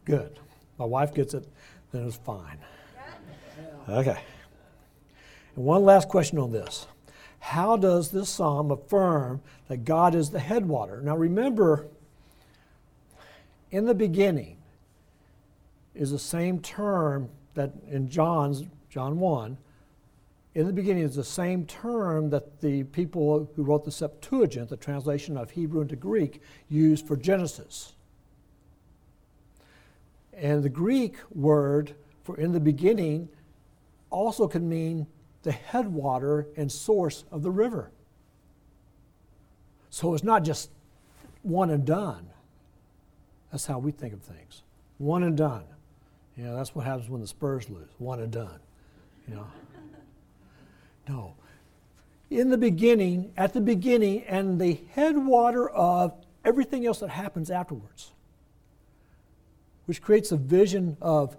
Good. 0.03 0.39
My 0.77 0.85
wife 0.85 1.13
gets 1.13 1.33
it, 1.33 1.47
then 1.91 2.05
it's 2.05 2.17
fine. 2.17 2.59
Okay. 3.89 4.19
And 5.55 5.65
one 5.65 5.83
last 5.83 6.09
question 6.09 6.37
on 6.37 6.51
this. 6.51 6.87
How 7.39 7.77
does 7.77 8.11
this 8.11 8.29
psalm 8.29 8.71
affirm 8.71 9.41
that 9.69 9.85
God 9.85 10.13
is 10.13 10.29
the 10.29 10.39
headwater? 10.39 11.01
Now 11.01 11.15
remember, 11.15 11.87
in 13.71 13.85
the 13.85 13.93
beginning 13.93 14.57
is 15.95 16.11
the 16.11 16.19
same 16.19 16.59
term 16.59 17.29
that 17.57 17.71
in 17.89 18.07
John's 18.07 18.63
John 18.89 19.19
1 19.19 19.57
in 20.55 20.65
the 20.65 20.73
beginning 20.73 21.03
is 21.03 21.15
the 21.15 21.23
same 21.23 21.65
term 21.65 22.31
that 22.31 22.61
the 22.61 22.83
people 22.85 23.47
who 23.55 23.63
wrote 23.63 23.85
the 23.85 23.91
Septuagint, 23.91 24.69
the 24.69 24.77
translation 24.77 25.37
of 25.37 25.51
Hebrew 25.51 25.81
into 25.81 25.95
Greek, 25.95 26.41
used 26.67 27.05
for 27.05 27.15
Genesis. 27.15 27.93
And 30.33 30.63
the 30.63 30.69
Greek 30.69 31.17
word 31.29 31.93
for 32.23 32.37
in 32.37 32.53
the 32.53 32.59
beginning 32.59 33.29
also 34.09 34.47
can 34.47 34.67
mean 34.67 35.05
the 35.43 35.51
headwater 35.51 36.47
and 36.57 36.71
source 36.71 37.23
of 37.31 37.43
the 37.43 37.51
river. 37.51 37.91
So 39.91 40.15
it's 40.15 40.23
not 40.23 40.43
just 40.43 40.71
one 41.43 41.69
and 41.69 41.85
done. 41.85 42.29
That's 43.51 43.67
how 43.67 43.77
we 43.77 43.91
think 43.91 44.13
of 44.13 44.21
things. 44.21 44.63
One 44.97 45.21
and 45.21 45.37
done. 45.37 45.65
You 46.37 46.43
know, 46.43 46.55
that's 46.55 46.75
what 46.75 46.85
happens 46.85 47.09
when 47.09 47.21
the 47.21 47.27
Spurs 47.27 47.69
lose. 47.69 47.89
One 47.97 48.19
and 48.19 48.31
done. 48.31 48.59
You 49.27 49.35
know. 49.35 49.47
No. 51.09 51.35
In 52.29 52.49
the 52.49 52.57
beginning, 52.57 53.31
at 53.37 53.53
the 53.53 53.61
beginning, 53.61 54.23
and 54.23 54.59
the 54.59 54.81
headwater 54.91 55.69
of 55.69 56.13
everything 56.43 56.85
else 56.85 56.99
that 56.99 57.09
happens 57.09 57.49
afterwards, 57.49 58.11
which 59.85 60.01
creates 60.01 60.31
a 60.31 60.37
vision 60.37 60.97
of 61.01 61.37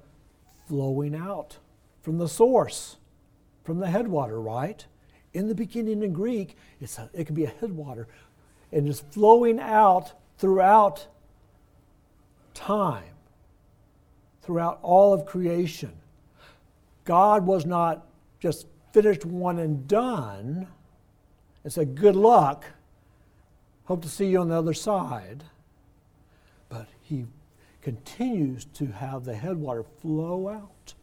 flowing 0.66 1.14
out 1.14 1.58
from 2.00 2.18
the 2.18 2.28
source, 2.28 2.96
from 3.64 3.78
the 3.78 3.88
headwater, 3.88 4.40
right? 4.40 4.86
In 5.34 5.48
the 5.48 5.54
beginning 5.54 6.02
in 6.02 6.12
Greek, 6.12 6.56
it's 6.80 6.98
a, 6.98 7.10
it 7.12 7.24
can 7.24 7.34
be 7.34 7.44
a 7.44 7.52
headwater, 7.60 8.08
and 8.72 8.88
it's 8.88 9.00
flowing 9.00 9.60
out 9.60 10.12
throughout 10.38 11.06
time, 12.54 13.04
throughout 14.48 14.78
all 14.80 15.12
of 15.12 15.26
creation. 15.26 15.92
God 17.04 17.44
was 17.44 17.66
not 17.66 18.06
just 18.40 18.66
finished 18.94 19.26
one 19.26 19.58
and 19.58 19.86
done 19.86 20.66
and 21.62 21.70
said, 21.70 21.94
Good 21.94 22.16
luck. 22.16 22.64
Hope 23.84 24.00
to 24.00 24.08
see 24.08 24.28
you 24.28 24.40
on 24.40 24.48
the 24.48 24.56
other 24.56 24.72
side. 24.72 25.44
But 26.70 26.86
he 27.02 27.26
continues 27.82 28.64
to 28.64 28.86
have 28.86 29.26
the 29.26 29.36
headwater 29.36 29.82
flow 29.82 30.48
out 30.48 30.94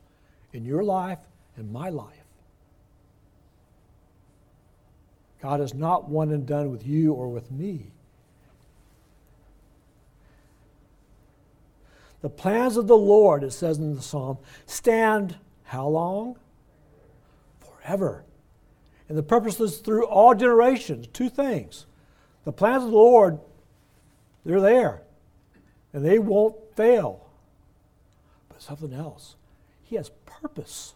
in 0.52 0.66
your 0.66 0.84
life 0.84 1.20
and 1.56 1.72
my 1.72 1.90
life. 1.90 2.26
God 5.40 5.62
is 5.62 5.76
not 5.76 6.10
one 6.10 6.32
and 6.32 6.48
done 6.48 6.72
with 6.72 6.84
you 6.84 7.14
or 7.14 7.28
with 7.28 7.52
me. 7.52 7.92
The 12.26 12.30
plans 12.32 12.76
of 12.76 12.88
the 12.88 12.98
Lord, 12.98 13.44
it 13.44 13.54
says 13.54 13.78
in 13.78 13.96
the 13.96 14.02
psalm, 14.02 14.40
stand 14.66 15.38
how 15.66 15.88
long? 15.88 16.40
forever. 17.86 18.24
And 19.08 19.16
the 19.16 19.22
purpose 19.22 19.60
is 19.60 19.78
through 19.78 20.08
all 20.08 20.34
generations. 20.34 21.06
Two 21.14 21.30
things. 21.30 21.86
The 22.44 22.52
plans 22.52 22.84
of 22.84 22.90
the 22.90 22.96
Lord, 22.96 23.38
they're 24.44 24.60
there, 24.60 25.04
and 25.94 26.04
they 26.04 26.18
won't 26.18 26.56
fail. 26.76 27.30
But 28.50 28.60
something 28.60 28.92
else. 28.92 29.36
He 29.84 29.96
has 29.96 30.10
purpose. 30.26 30.96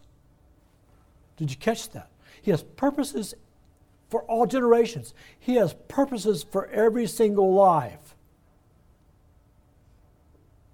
Did 1.36 1.52
you 1.52 1.56
catch 1.56 1.90
that? 1.90 2.08
He 2.42 2.50
has 2.50 2.64
purposes 2.64 3.34
for 4.08 4.22
all 4.22 4.46
generations. 4.46 5.14
He 5.38 5.54
has 5.54 5.74
purposes 5.86 6.42
for 6.42 6.66
every 6.66 7.06
single 7.06 7.54
life. 7.54 8.09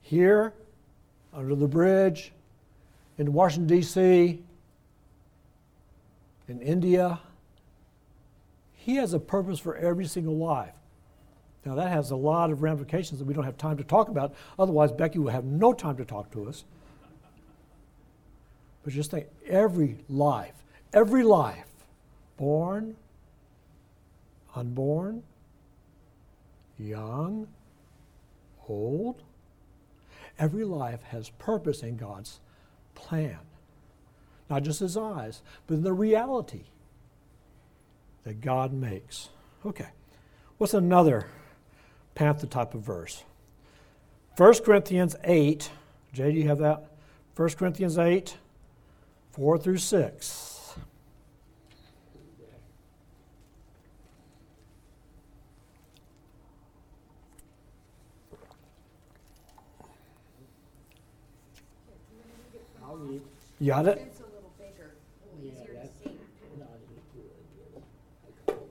Here, 0.06 0.52
under 1.34 1.56
the 1.56 1.66
bridge, 1.66 2.32
in 3.18 3.32
Washington, 3.32 3.66
D.C., 3.66 4.40
in 6.46 6.60
India. 6.60 7.18
He 8.74 8.94
has 8.96 9.14
a 9.14 9.18
purpose 9.18 9.58
for 9.58 9.74
every 9.74 10.04
single 10.04 10.36
life. 10.36 10.74
Now, 11.64 11.74
that 11.74 11.88
has 11.88 12.12
a 12.12 12.16
lot 12.16 12.52
of 12.52 12.62
ramifications 12.62 13.18
that 13.18 13.24
we 13.24 13.34
don't 13.34 13.42
have 13.42 13.58
time 13.58 13.76
to 13.78 13.82
talk 13.82 14.08
about. 14.08 14.32
Otherwise, 14.60 14.92
Becky 14.92 15.18
will 15.18 15.32
have 15.32 15.42
no 15.44 15.72
time 15.72 15.96
to 15.96 16.04
talk 16.04 16.30
to 16.30 16.48
us. 16.48 16.64
But 18.84 18.92
just 18.92 19.10
think 19.10 19.26
every 19.44 19.96
life, 20.08 20.54
every 20.92 21.24
life 21.24 21.66
born, 22.36 22.94
unborn, 24.54 25.24
young, 26.78 27.48
old. 28.68 29.20
Every 30.38 30.64
life 30.64 31.02
has 31.04 31.30
purpose 31.30 31.82
in 31.82 31.96
God's 31.96 32.40
plan. 32.94 33.38
Not 34.48 34.62
just 34.62 34.80
his 34.80 34.96
eyes, 34.96 35.42
but 35.66 35.74
in 35.74 35.82
the 35.82 35.92
reality 35.92 36.64
that 38.24 38.40
God 38.40 38.72
makes. 38.72 39.30
Okay. 39.64 39.88
What's 40.58 40.74
another 40.74 41.26
panther 42.14 42.46
type 42.46 42.74
of 42.74 42.82
verse? 42.82 43.24
1 44.36 44.54
Corinthians 44.64 45.16
8. 45.24 45.70
Jay, 46.12 46.32
do 46.32 46.38
you 46.38 46.48
have 46.48 46.58
that? 46.58 46.90
1 47.36 47.48
Corinthians 47.50 47.98
8, 47.98 48.36
4 49.32 49.58
through 49.58 49.78
6. 49.78 50.74
I'll 62.84 62.96
read. 62.96 63.20
You 63.58 63.68
got 63.72 63.86
it? 63.86 63.98
It's 63.98 64.20
a 64.20 64.24
little 64.24 64.52
bigger, 64.58 64.92
a 65.32 65.36
little 65.36 65.60
easier 65.60 65.74
to 65.80 65.88
see. 66.02 66.18
not 66.58 66.68
as 66.76 68.54
good. 68.54 68.62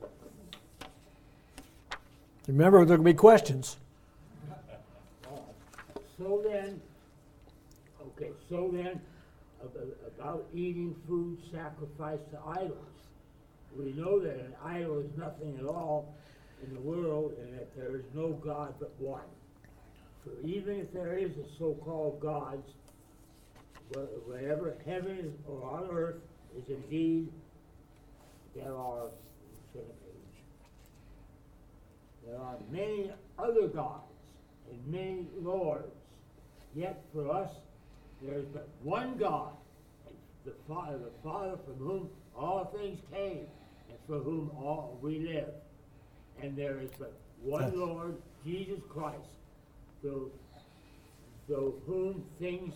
Remember, 2.47 2.85
there 2.85 2.97
will 2.97 3.03
be 3.05 3.13
questions. 3.13 3.77
So 6.17 6.41
then, 6.47 6.79
okay, 8.01 8.29
so 8.49 8.69
then, 8.73 9.01
ab- 9.61 9.95
about 10.17 10.45
eating 10.53 10.95
food 11.09 11.37
sacrificed 11.51 12.31
to 12.31 12.39
idols. 12.57 12.71
We 13.77 13.91
know 13.91 14.19
that 14.21 14.35
an 14.35 14.53
idol 14.63 14.99
is 14.99 15.09
nothing 15.17 15.57
at 15.59 15.65
all 15.65 16.15
in 16.65 16.73
the 16.73 16.79
world 16.79 17.33
and 17.41 17.53
that 17.59 17.75
there 17.75 17.97
is 17.97 18.05
no 18.13 18.29
God 18.29 18.75
but 18.79 18.93
one. 18.97 19.27
For 20.23 20.31
even 20.47 20.79
if 20.79 20.93
there 20.93 21.17
is 21.17 21.31
a 21.31 21.45
so-called 21.59 22.21
gods, 22.21 22.65
wh- 22.71 22.84
wherever 23.93 24.75
heaven 24.85 25.33
or 25.47 25.63
on 25.63 25.89
earth 25.91 26.15
is 26.57 26.69
indeed, 26.69 27.29
there 28.55 28.75
are, 28.75 29.09
turn 29.73 29.83
the 29.83 29.93
page. 30.05 30.43
There 32.25 32.39
are 32.39 32.55
many 32.71 33.11
other 33.37 33.67
gods 33.67 34.11
and 34.71 34.87
many 34.87 35.27
lords. 35.41 35.91
Yet 36.75 37.03
for 37.13 37.31
us, 37.31 37.49
there 38.21 38.39
is 38.39 38.45
but 38.53 38.67
one 38.83 39.17
God, 39.17 39.51
the 40.45 40.53
Father, 40.67 40.97
the 40.97 41.11
Father 41.23 41.57
from 41.65 41.75
whom 41.75 42.09
all 42.35 42.65
things 42.77 42.99
came, 43.13 43.45
and 43.89 43.97
for 44.07 44.19
whom 44.19 44.51
all 44.57 44.97
we 45.01 45.19
live. 45.19 45.49
And 46.41 46.57
there 46.57 46.79
is 46.79 46.89
but 46.99 47.13
one 47.41 47.63
Yes. 47.63 47.73
Lord, 47.75 48.15
Jesus 48.43 48.79
Christ, 48.89 49.29
through, 50.01 50.31
through 51.47 51.81
whom 51.85 52.25
things 52.39 52.73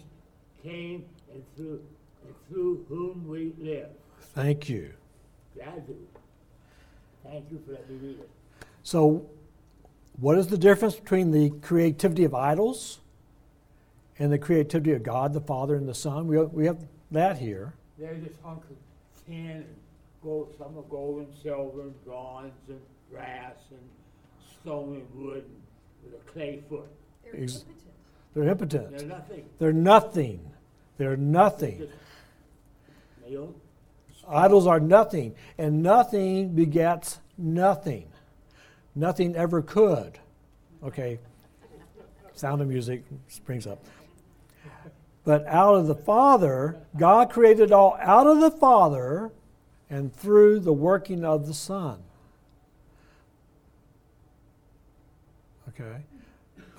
came 0.63 1.05
and 1.33 1.43
through 1.55 1.81
and 2.25 2.35
through 2.49 2.85
whom 2.89 3.27
we 3.27 3.53
live. 3.59 3.89
Thank 4.33 4.69
you. 4.69 4.93
Glad. 5.55 5.83
Thank 7.23 7.51
you 7.51 7.61
for 7.65 7.73
letting 7.73 8.01
me 8.01 8.07
read 8.09 8.19
it. 8.19 8.29
So, 8.83 9.29
what 10.19 10.37
is 10.37 10.47
the 10.47 10.57
difference 10.57 10.95
between 10.95 11.31
the 11.31 11.51
creativity 11.61 12.23
of 12.23 12.33
idols 12.33 12.99
and 14.17 14.31
the 14.31 14.37
creativity 14.37 14.91
of 14.91 15.03
God, 15.03 15.33
the 15.33 15.41
Father, 15.41 15.75
and 15.75 15.87
the 15.87 15.93
Son? 15.93 16.27
We, 16.27 16.39
we 16.39 16.65
have 16.65 16.79
that 17.11 17.37
here. 17.37 17.73
There's 17.97 18.23
this 18.23 18.33
hunk 18.43 18.63
of 18.63 19.25
tin 19.25 19.51
and 19.51 19.65
gold, 20.23 20.55
some 20.57 20.77
are 20.77 20.83
gold 20.83 21.19
and 21.19 21.27
silver 21.41 21.81
and 21.81 22.05
bronze 22.05 22.53
and 22.67 22.79
brass 23.11 23.55
and 23.71 23.79
stone 24.61 24.95
and 24.95 25.25
wood 25.25 25.43
and 25.43 25.61
with 26.03 26.21
a 26.21 26.31
clay 26.31 26.61
foot. 26.69 26.87
They're 27.23 27.43
Ex- 27.43 27.65
They're 28.33 28.47
impotent. 28.47 28.97
They're 28.97 29.07
nothing. 29.07 29.45
They're 29.57 29.73
nothing. 29.73 30.51
They're 30.97 31.17
nothing. 31.17 31.77
just, 31.79 31.91
they 33.25 33.33
don't. 33.33 33.55
Idols 34.27 34.67
are 34.67 34.79
nothing, 34.79 35.35
and 35.57 35.81
nothing 35.81 36.49
begets 36.49 37.19
nothing. 37.37 38.07
Nothing 38.93 39.35
ever 39.35 39.61
could. 39.61 40.19
Okay, 40.83 41.19
sound 42.35 42.61
of 42.61 42.67
music 42.67 43.03
springs 43.27 43.65
up. 43.65 43.83
But 45.23 45.45
out 45.47 45.75
of 45.75 45.87
the 45.87 45.95
Father, 45.95 46.77
God 46.97 47.29
created 47.29 47.71
all 47.71 47.97
out 48.01 48.27
of 48.27 48.39
the 48.39 48.51
Father 48.51 49.31
and 49.89 50.13
through 50.15 50.59
the 50.59 50.73
working 50.73 51.25
of 51.25 51.47
the 51.47 51.53
Son. 51.53 51.99
Okay? 55.69 56.03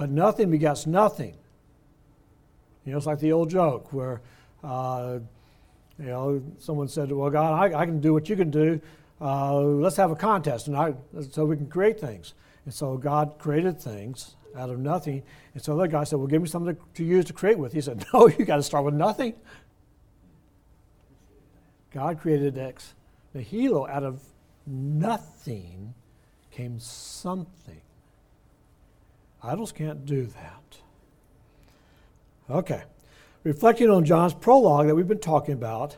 But 0.01 0.09
nothing 0.09 0.51
begets 0.51 0.87
nothing. 0.87 1.35
You 2.87 2.93
know, 2.93 2.97
it's 2.97 3.07
like 3.07 3.19
the 3.19 3.33
old 3.33 3.51
joke 3.51 3.93
where, 3.93 4.23
uh, 4.65 5.19
you 5.99 6.07
know, 6.07 6.43
someone 6.59 6.89
said, 6.89 7.13
"Well, 7.13 7.29
God, 7.29 7.53
I, 7.53 7.81
I 7.81 7.85
can 7.85 8.01
do 8.01 8.15
what 8.15 8.27
you 8.31 8.35
can 8.35 8.51
do. 8.51 8.81
Uh, 9.21 9.61
let's 9.61 9.97
have 9.97 10.11
a 10.11 10.17
contest, 10.17 10.69
and 10.69 10.77
I, 10.79 10.95
so 11.31 11.45
we 11.45 11.55
can 11.55 11.67
create 11.67 12.01
things." 12.01 12.33
And 12.65 12.73
so 12.73 12.97
God 12.97 13.35
created 13.39 13.79
things 13.79 14.37
out 14.57 14.71
of 14.71 14.79
nothing. 14.79 15.23
And 15.53 15.63
so 15.63 15.77
the 15.77 15.87
guy 15.87 16.05
said, 16.05 16.19
"Well, 16.19 16.29
give 16.29 16.41
me 16.41 16.49
something 16.49 16.75
to, 16.77 16.83
to 16.95 17.05
use 17.05 17.27
to 17.27 17.35
create 17.35 17.59
with." 17.59 17.75
He 17.75 17.83
said, 17.83 18.03
"No, 18.15 18.27
you 18.27 18.47
got 18.47 18.57
to 18.57 18.63
start 18.63 18.87
with 18.87 18.95
nothing." 18.95 19.35
God 21.91 22.19
created 22.19 22.57
ex 22.57 22.95
nihilo 23.35 23.87
out 23.87 24.05
of 24.05 24.23
nothing 24.67 25.93
came 26.51 26.81
something. 26.81 27.83
Idols 29.43 29.73
can't 29.73 30.05
do 30.05 30.27
that. 30.27 30.79
Okay. 32.51 32.83
Reflecting 33.43 33.89
on 33.89 34.05
John's 34.05 34.35
prologue 34.35 34.87
that 34.87 34.95
we've 34.95 35.09
been 35.09 35.19
talking 35.19 35.55
about, 35.55 35.97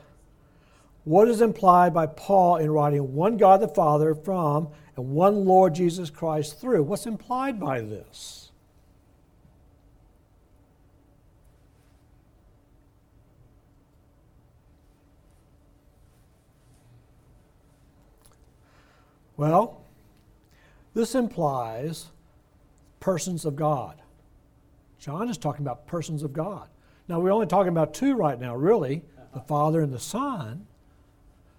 what 1.04 1.26
is 1.26 1.40
implied 1.40 1.92
by 1.92 2.06
Paul 2.06 2.56
in 2.56 2.70
writing 2.70 3.14
one 3.14 3.36
God 3.36 3.60
the 3.60 3.66
Father 3.66 4.14
from 4.14 4.68
and 4.96 5.10
one 5.10 5.44
Lord 5.44 5.74
Jesus 5.74 6.10
Christ 6.10 6.60
through? 6.60 6.84
What's 6.84 7.06
implied 7.06 7.58
by 7.58 7.80
this? 7.80 8.52
Well, 19.36 19.80
this 20.94 21.16
implies 21.16 22.06
persons 23.02 23.44
of 23.44 23.56
God. 23.56 24.00
John 25.00 25.28
is 25.28 25.36
talking 25.36 25.66
about 25.66 25.88
persons 25.88 26.22
of 26.22 26.32
God. 26.32 26.68
Now, 27.08 27.18
we're 27.18 27.32
only 27.32 27.48
talking 27.48 27.70
about 27.70 27.94
two 27.94 28.14
right 28.14 28.38
now, 28.40 28.54
really 28.54 29.02
the 29.34 29.40
Father 29.40 29.80
and 29.80 29.92
the 29.92 29.98
Son. 29.98 30.66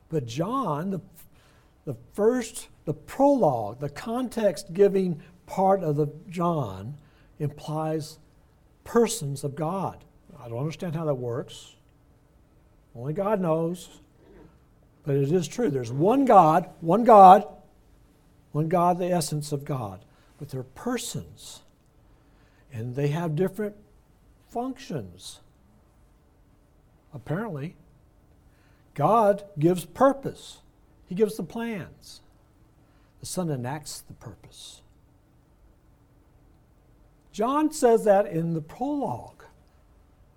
But 0.08 0.26
John, 0.26 0.92
the, 0.92 1.02
the 1.84 1.96
first, 2.14 2.70
the 2.86 2.94
prologue, 2.94 3.82
the 3.82 3.90
context 3.90 4.72
giving 4.72 5.22
part 5.46 5.84
of 5.84 5.98
the 5.98 6.08
John 6.30 6.96
implies 7.40 8.20
persons 8.86 9.44
of 9.44 9.54
God. 9.54 10.06
I 10.40 10.48
don't 10.48 10.60
understand 10.60 10.96
how 10.96 11.04
that 11.04 11.16
works. 11.16 11.76
Only 12.96 13.12
God 13.12 13.42
knows. 13.42 13.90
But 15.04 15.16
it 15.18 15.30
is 15.30 15.50
true. 15.50 15.70
There's 15.70 15.92
one 15.92 16.24
God, 16.24 16.70
one 16.80 17.04
God, 17.04 17.46
one 18.54 18.70
God, 18.70 18.98
the 18.98 19.12
essence 19.12 19.52
of 19.52 19.66
God. 19.66 20.06
But 20.44 20.50
they're 20.50 20.64
persons. 20.64 21.62
And 22.74 22.98
they 22.98 23.08
have 23.08 23.34
different 23.34 23.78
functions. 24.50 25.40
Apparently, 27.14 27.78
God 28.94 29.46
gives 29.58 29.86
purpose, 29.86 30.58
He 31.08 31.16
gives 31.16 31.38
the 31.38 31.44
plans. 31.44 32.20
The 33.22 33.26
Son 33.26 33.50
enacts 33.50 34.02
the 34.02 34.16
purpose. 34.16 34.82
John 37.32 37.72
says 37.72 38.04
that 38.04 38.26
in 38.28 38.54
the 38.54 38.62
prologue. 38.62 39.46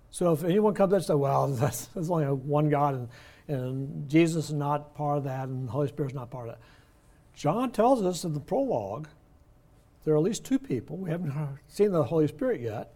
So 0.09 0.31
if 0.31 0.45
anyone 0.45 0.73
comes 0.73 0.93
up 0.93 0.97
and 0.99 1.05
says, 1.05 1.15
well, 1.17 1.47
that's, 1.49 1.87
there's 1.87 2.09
only 2.09 2.27
one 2.27 2.69
God 2.69 2.93
and, 2.93 3.09
and 3.49 4.09
Jesus 4.09 4.45
is 4.45 4.53
not 4.53 4.95
part 4.95 5.17
of 5.17 5.25
that 5.25 5.49
and 5.49 5.67
the 5.67 5.71
Holy 5.73 5.89
Spirit 5.89 6.11
is 6.11 6.15
not 6.15 6.31
part 6.31 6.47
of 6.47 6.55
that. 6.55 6.61
John 7.33 7.71
tells 7.71 8.01
us 8.05 8.23
in 8.23 8.33
the 8.33 8.39
prologue 8.39 9.09
there 10.07 10.13
are 10.13 10.19
at 10.19 10.23
least 10.23 10.45
two 10.45 10.57
people. 10.57 10.95
We 10.95 11.09
haven't 11.09 11.33
seen 11.67 11.91
the 11.91 12.01
Holy 12.01 12.29
Spirit 12.29 12.61
yet, 12.61 12.93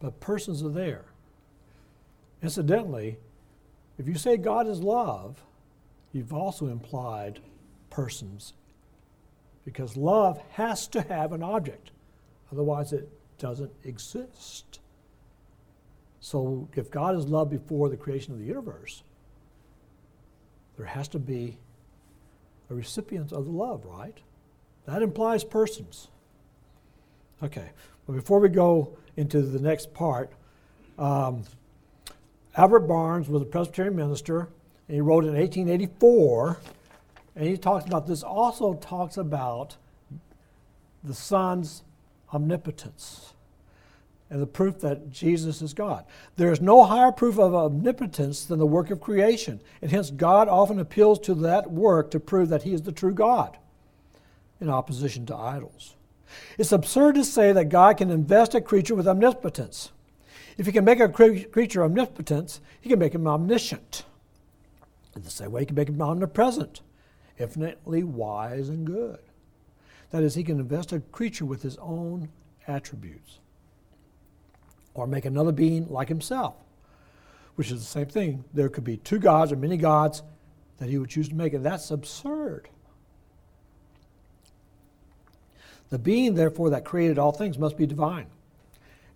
but 0.00 0.18
persons 0.18 0.62
are 0.62 0.70
there. 0.70 1.04
Incidentally, 2.42 3.18
if 3.98 4.08
you 4.08 4.14
say 4.14 4.38
God 4.38 4.66
is 4.66 4.80
love, 4.80 5.44
you've 6.14 6.32
also 6.32 6.68
implied 6.68 7.40
persons. 7.90 8.54
Because 9.66 9.98
love 9.98 10.40
has 10.52 10.88
to 10.88 11.02
have 11.02 11.32
an 11.32 11.42
object, 11.42 11.90
otherwise, 12.50 12.94
it 12.94 13.10
doesn't 13.36 13.72
exist. 13.84 14.80
So, 16.20 16.70
if 16.74 16.90
God 16.90 17.14
is 17.16 17.26
love 17.26 17.50
before 17.50 17.90
the 17.90 17.98
creation 17.98 18.32
of 18.32 18.38
the 18.38 18.46
universe, 18.46 19.02
there 20.78 20.86
has 20.86 21.06
to 21.08 21.18
be 21.18 21.58
a 22.70 22.74
recipient 22.74 23.30
of 23.30 23.44
the 23.44 23.52
love, 23.52 23.84
right? 23.84 24.16
That 24.90 25.02
implies 25.02 25.44
persons. 25.44 26.08
Okay, 27.44 27.70
but 28.06 28.14
before 28.14 28.40
we 28.40 28.48
go 28.48 28.96
into 29.16 29.40
the 29.40 29.60
next 29.60 29.94
part, 29.94 30.32
um, 30.98 31.44
Albert 32.56 32.80
Barnes 32.80 33.28
was 33.28 33.40
a 33.40 33.44
Presbyterian 33.44 33.94
minister, 33.94 34.48
and 34.88 34.96
he 34.96 35.00
wrote 35.00 35.24
in 35.24 35.34
1884, 35.34 36.58
and 37.36 37.46
he 37.46 37.56
talks 37.56 37.86
about 37.86 38.08
this, 38.08 38.24
also 38.24 38.74
talks 38.74 39.16
about 39.16 39.76
the 41.04 41.14
Son's 41.14 41.84
omnipotence 42.34 43.34
and 44.28 44.42
the 44.42 44.46
proof 44.46 44.80
that 44.80 45.08
Jesus 45.08 45.62
is 45.62 45.72
God. 45.72 46.04
There 46.34 46.50
is 46.50 46.60
no 46.60 46.82
higher 46.82 47.12
proof 47.12 47.38
of 47.38 47.54
omnipotence 47.54 48.44
than 48.44 48.58
the 48.58 48.66
work 48.66 48.90
of 48.90 49.00
creation, 49.00 49.60
and 49.82 49.92
hence 49.92 50.10
God 50.10 50.48
often 50.48 50.80
appeals 50.80 51.20
to 51.20 51.34
that 51.36 51.70
work 51.70 52.10
to 52.10 52.18
prove 52.18 52.48
that 52.48 52.64
he 52.64 52.74
is 52.74 52.82
the 52.82 52.92
true 52.92 53.14
God 53.14 53.56
in 54.60 54.68
opposition 54.68 55.26
to 55.26 55.36
idols. 55.36 55.96
It's 56.58 56.72
absurd 56.72 57.16
to 57.16 57.24
say 57.24 57.52
that 57.52 57.70
God 57.70 57.96
can 57.98 58.10
invest 58.10 58.54
a 58.54 58.60
creature 58.60 58.94
with 58.94 59.08
omnipotence. 59.08 59.90
If 60.56 60.66
he 60.66 60.72
can 60.72 60.84
make 60.84 61.00
a 61.00 61.08
creature 61.08 61.82
omnipotent, 61.82 62.60
he 62.80 62.88
can 62.88 62.98
make 62.98 63.14
him 63.14 63.26
omniscient. 63.26 64.04
In 65.16 65.22
the 65.22 65.30
same 65.30 65.50
way, 65.50 65.62
he 65.62 65.66
can 65.66 65.76
make 65.76 65.88
him 65.88 66.00
omnipresent, 66.00 66.82
infinitely 67.38 68.04
wise 68.04 68.68
and 68.68 68.86
good. 68.86 69.18
That 70.10 70.22
is, 70.22 70.34
he 70.34 70.44
can 70.44 70.60
invest 70.60 70.92
a 70.92 71.00
creature 71.00 71.44
with 71.44 71.62
his 71.62 71.76
own 71.78 72.28
attributes 72.66 73.38
or 74.94 75.06
make 75.06 75.24
another 75.24 75.52
being 75.52 75.88
like 75.88 76.08
himself, 76.08 76.56
which 77.54 77.70
is 77.70 77.80
the 77.80 77.86
same 77.86 78.06
thing. 78.06 78.44
There 78.52 78.68
could 78.68 78.84
be 78.84 78.98
two 78.98 79.18
gods 79.18 79.52
or 79.52 79.56
many 79.56 79.76
gods 79.76 80.22
that 80.78 80.88
he 80.88 80.98
would 80.98 81.10
choose 81.10 81.28
to 81.28 81.34
make, 81.34 81.54
and 81.54 81.64
that's 81.64 81.90
absurd. 81.90 82.68
The 85.90 85.98
being, 85.98 86.34
therefore, 86.34 86.70
that 86.70 86.84
created 86.84 87.18
all 87.18 87.32
things 87.32 87.58
must 87.58 87.76
be 87.76 87.86
divine. 87.86 88.26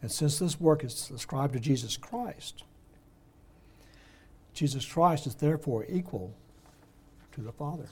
And 0.03 0.11
since 0.11 0.39
this 0.39 0.61
work 0.61 0.85
is 0.85 1.11
ascribed 1.15 1.55
to 1.55 1.61
Jesus 1.61 1.97
Christ, 1.97 2.65
Jesus 4.53 4.85
Christ 4.85 5.27
is 5.27 5.35
therefore 5.37 5.87
equal 5.89 6.35
to 7.33 7.41
the 7.41 7.53
Father. 7.53 7.89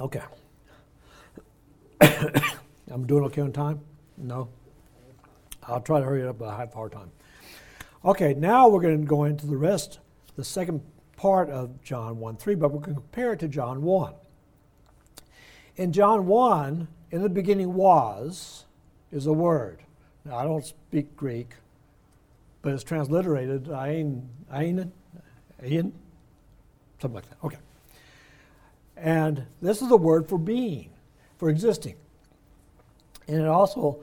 Okay. 0.00 0.22
I'm 2.90 3.06
doing 3.06 3.24
okay 3.24 3.40
on 3.42 3.52
time? 3.52 3.80
No? 4.16 4.48
I'll 5.64 5.80
try 5.80 6.00
to 6.00 6.04
hurry 6.04 6.22
it 6.22 6.28
up, 6.28 6.38
but 6.38 6.48
I 6.48 6.58
have 6.58 6.72
a 6.72 6.74
hard 6.74 6.92
time. 6.92 7.10
Okay, 8.04 8.34
now 8.34 8.68
we're 8.68 8.80
going 8.80 9.00
to 9.00 9.06
go 9.06 9.24
into 9.24 9.46
the 9.46 9.56
rest, 9.56 10.00
the 10.36 10.44
second 10.44 10.82
part 11.16 11.48
of 11.50 11.82
John 11.82 12.18
1 12.18 12.36
3, 12.36 12.54
but 12.56 12.72
we're 12.72 12.80
going 12.80 12.94
to 12.94 13.00
compare 13.00 13.32
it 13.32 13.38
to 13.40 13.48
John 13.48 13.82
1. 13.82 14.14
In 15.76 15.92
John 15.92 16.26
1, 16.26 16.88
in 17.10 17.22
the 17.22 17.28
beginning 17.28 17.74
was 17.74 18.66
is 19.10 19.26
a 19.26 19.32
word. 19.32 19.80
Now, 20.24 20.36
I 20.36 20.44
don't 20.44 20.64
speak 20.64 21.16
Greek, 21.16 21.54
but 22.60 22.72
it's 22.72 22.84
transliterated 22.84 23.68
ain, 23.70 24.28
ain, 24.52 24.92
ain, 25.62 25.92
something 27.00 27.14
like 27.14 27.28
that. 27.28 27.38
Okay. 27.44 27.56
And 28.96 29.46
this 29.60 29.82
is 29.82 29.88
the 29.88 29.96
word 29.96 30.28
for 30.28 30.38
being, 30.38 30.90
for 31.38 31.48
existing. 31.48 31.96
And 33.26 33.40
it 33.40 33.48
also, 33.48 33.98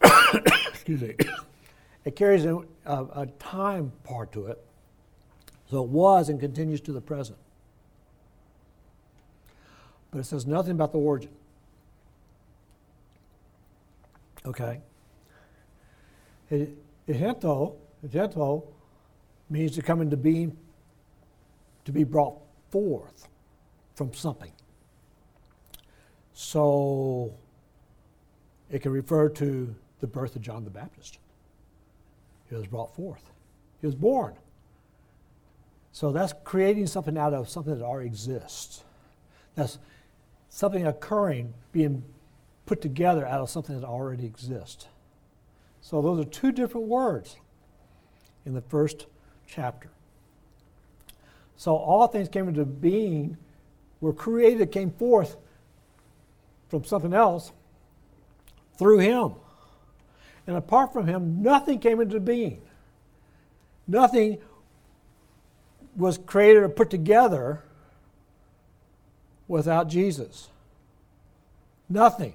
excuse 0.02 1.00
me, 1.00 1.14
it 2.04 2.16
carries 2.16 2.44
a, 2.44 2.58
a, 2.84 3.04
a 3.14 3.26
time 3.38 3.92
part 4.04 4.32
to 4.32 4.46
it. 4.46 4.62
So 5.70 5.82
it 5.84 5.88
was 5.88 6.28
and 6.28 6.40
continues 6.40 6.80
to 6.82 6.92
the 6.92 7.00
present. 7.00 7.38
But 10.10 10.20
it 10.20 10.24
says 10.24 10.46
nothing 10.46 10.72
about 10.72 10.92
the 10.92 10.98
origin. 10.98 11.30
Okay? 14.46 14.80
Ehento, 16.50 17.74
ehento 18.06 18.64
means 19.50 19.74
to 19.74 19.82
come 19.82 20.00
into 20.00 20.16
being, 20.16 20.56
to 21.84 21.92
be 21.92 22.04
brought 22.04 22.36
forth 22.70 23.28
from 23.94 24.14
something. 24.14 24.52
So 26.32 27.34
it 28.70 28.80
can 28.80 28.92
refer 28.92 29.28
to 29.30 29.74
the 30.00 30.06
birth 30.06 30.36
of 30.36 30.42
John 30.42 30.64
the 30.64 30.70
Baptist. 30.70 31.18
He 32.48 32.54
was 32.54 32.66
brought 32.66 32.94
forth, 32.94 33.30
he 33.80 33.86
was 33.86 33.94
born. 33.94 34.34
So 35.92 36.12
that's 36.12 36.32
creating 36.44 36.86
something 36.86 37.18
out 37.18 37.34
of 37.34 37.48
something 37.48 37.76
that 37.76 37.84
already 37.84 38.06
exists. 38.06 38.84
That's 39.54 39.78
something 40.48 40.86
occurring, 40.86 41.54
being 41.72 42.04
put 42.66 42.80
together 42.80 43.26
out 43.26 43.40
of 43.40 43.50
something 43.50 43.78
that 43.78 43.86
already 43.86 44.26
exists. 44.26 44.86
So 45.80 46.02
those 46.02 46.20
are 46.20 46.28
two 46.28 46.52
different 46.52 46.86
words 46.86 47.36
in 48.44 48.54
the 48.54 48.60
first 48.60 49.06
chapter. 49.46 49.90
So 51.56 51.74
all 51.74 52.06
things 52.06 52.28
came 52.28 52.48
into 52.48 52.64
being, 52.64 53.36
were 54.00 54.12
created, 54.12 54.70
came 54.70 54.90
forth 54.90 55.36
from 56.68 56.84
something 56.84 57.12
else 57.12 57.52
through 58.78 58.98
him. 58.98 59.34
And 60.46 60.56
apart 60.56 60.92
from 60.92 61.06
him, 61.06 61.42
nothing 61.42 61.78
came 61.78 62.00
into 62.00 62.20
being. 62.20 62.62
Nothing 63.86 64.38
was 65.96 66.16
created 66.18 66.62
or 66.62 66.68
put 66.68 66.90
together 66.90 67.64
without 69.48 69.88
Jesus. 69.88 70.48
Nothing. 71.88 72.34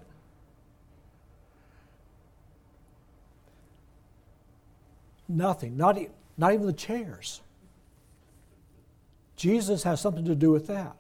Nothing. 5.30 5.78
Not, 5.78 5.98
e- 5.98 6.10
not 6.38 6.54
even 6.54 6.66
the 6.66 6.74
chairs. 6.74 7.42
Jesus 9.36 9.84
has 9.84 10.02
something 10.02 10.26
to 10.26 10.36
do 10.36 10.52
with 10.52 10.68
that. 10.68 10.96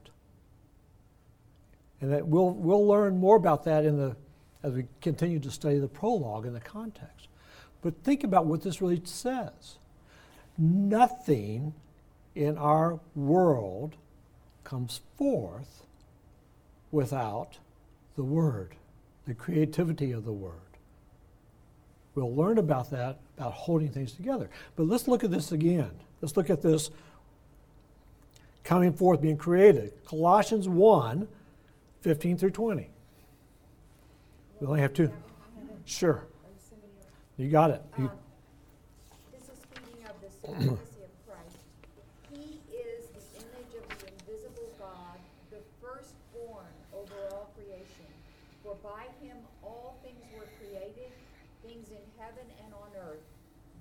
And 1.99 2.11
that 2.11 2.27
we'll, 2.27 2.51
we'll 2.51 2.85
learn 2.85 3.17
more 3.17 3.35
about 3.35 3.63
that 3.65 3.85
in 3.85 3.97
the, 3.97 4.15
as 4.61 4.73
we 4.73 4.85
continue 5.01 5.39
to 5.39 5.51
study 5.51 5.79
the 5.79 5.87
prologue 5.87 6.45
in 6.45 6.53
the 6.53 6.59
context. 6.59 7.27
But 7.81 8.03
think 8.03 8.23
about 8.23 8.45
what 8.45 8.61
this 8.61 8.81
really 8.81 9.01
says. 9.03 9.77
Nothing 10.57 11.73
in 12.35 12.57
our 12.57 12.99
world 13.15 13.95
comes 14.63 15.01
forth 15.17 15.83
without 16.93 17.57
the 18.15 18.23
Word, 18.23 18.75
the 19.25 19.33
creativity 19.33 20.11
of 20.11 20.23
the 20.23 20.31
Word. 20.31 20.53
We'll 22.15 22.33
learn 22.33 22.59
about 22.59 22.91
that, 22.91 23.19
about 23.37 23.53
holding 23.53 23.89
things 23.89 24.13
together. 24.13 24.49
But 24.75 24.87
let's 24.87 25.07
look 25.07 25.23
at 25.23 25.31
this 25.31 25.51
again. 25.51 25.91
Let's 26.21 26.37
look 26.37 26.49
at 26.49 26.61
this 26.61 26.91
coming 28.63 28.93
forth, 28.93 29.21
being 29.21 29.37
created. 29.37 29.93
Colossians 30.05 30.69
1 30.69 31.27
15 32.01 32.37
through 32.37 32.51
20. 32.51 32.89
We 34.59 34.67
only 34.67 34.81
have 34.81 34.93
two. 34.93 35.09
Sure. 35.85 36.25
You 37.37 37.49
got 37.49 37.71
it. 37.71 37.81
You, 37.97 38.11
This 39.31 39.47
is 39.49 39.57
speaking 39.63 40.05
of 40.05 40.15
the 40.21 40.29
supremacy 40.29 41.01
of 41.01 41.11
Christ. 41.25 41.57
He 42.29 42.59
is 42.75 43.07
the 43.15 43.23
image 43.39 43.73
of 43.79 43.87
the 43.87 44.11
invisible 44.11 44.69
God, 44.77 45.17
the 45.49 45.63
firstborn 45.81 46.67
over 46.93 47.15
all 47.31 47.51
creation. 47.55 48.07
For 48.63 48.75
by 48.83 49.07
him 49.19 49.37
all 49.63 49.97
things 50.03 50.23
were 50.35 50.47
created, 50.59 51.11
things 51.65 51.89
in 51.89 52.03
heaven 52.19 52.45
and 52.63 52.73
on 52.73 52.91
earth, 53.09 53.23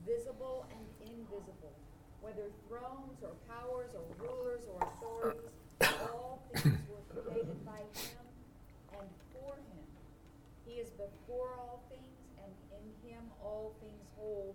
visible 0.06 0.66
and 0.74 0.84
invisible, 1.06 1.74
whether 2.20 2.50
thrones 2.68 3.18
or 3.22 3.34
powers 3.46 3.90
or 3.94 4.02
rulers 4.18 4.64
or 4.72 4.78
authorities, 4.82 5.52
all 6.10 6.42
things 6.54 6.78
were 6.88 7.22
created 7.22 7.58
by 7.66 7.78
him 7.94 8.24
and 8.98 9.08
for 9.30 9.54
him. 9.54 9.84
He 10.66 10.80
is 10.80 10.88
before 10.90 11.54
all 11.58 11.82
things, 11.90 12.16
and 12.42 12.52
in 12.74 12.86
him 13.08 13.22
all 13.42 13.74
things 13.80 14.02
hold 14.16 14.54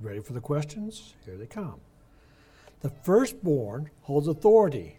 ready 0.00 0.20
for 0.20 0.32
the 0.32 0.40
questions? 0.40 1.14
Here 1.24 1.36
they 1.36 1.46
come. 1.46 1.80
The 2.80 2.90
firstborn 2.90 3.90
holds 4.02 4.28
authority. 4.28 4.98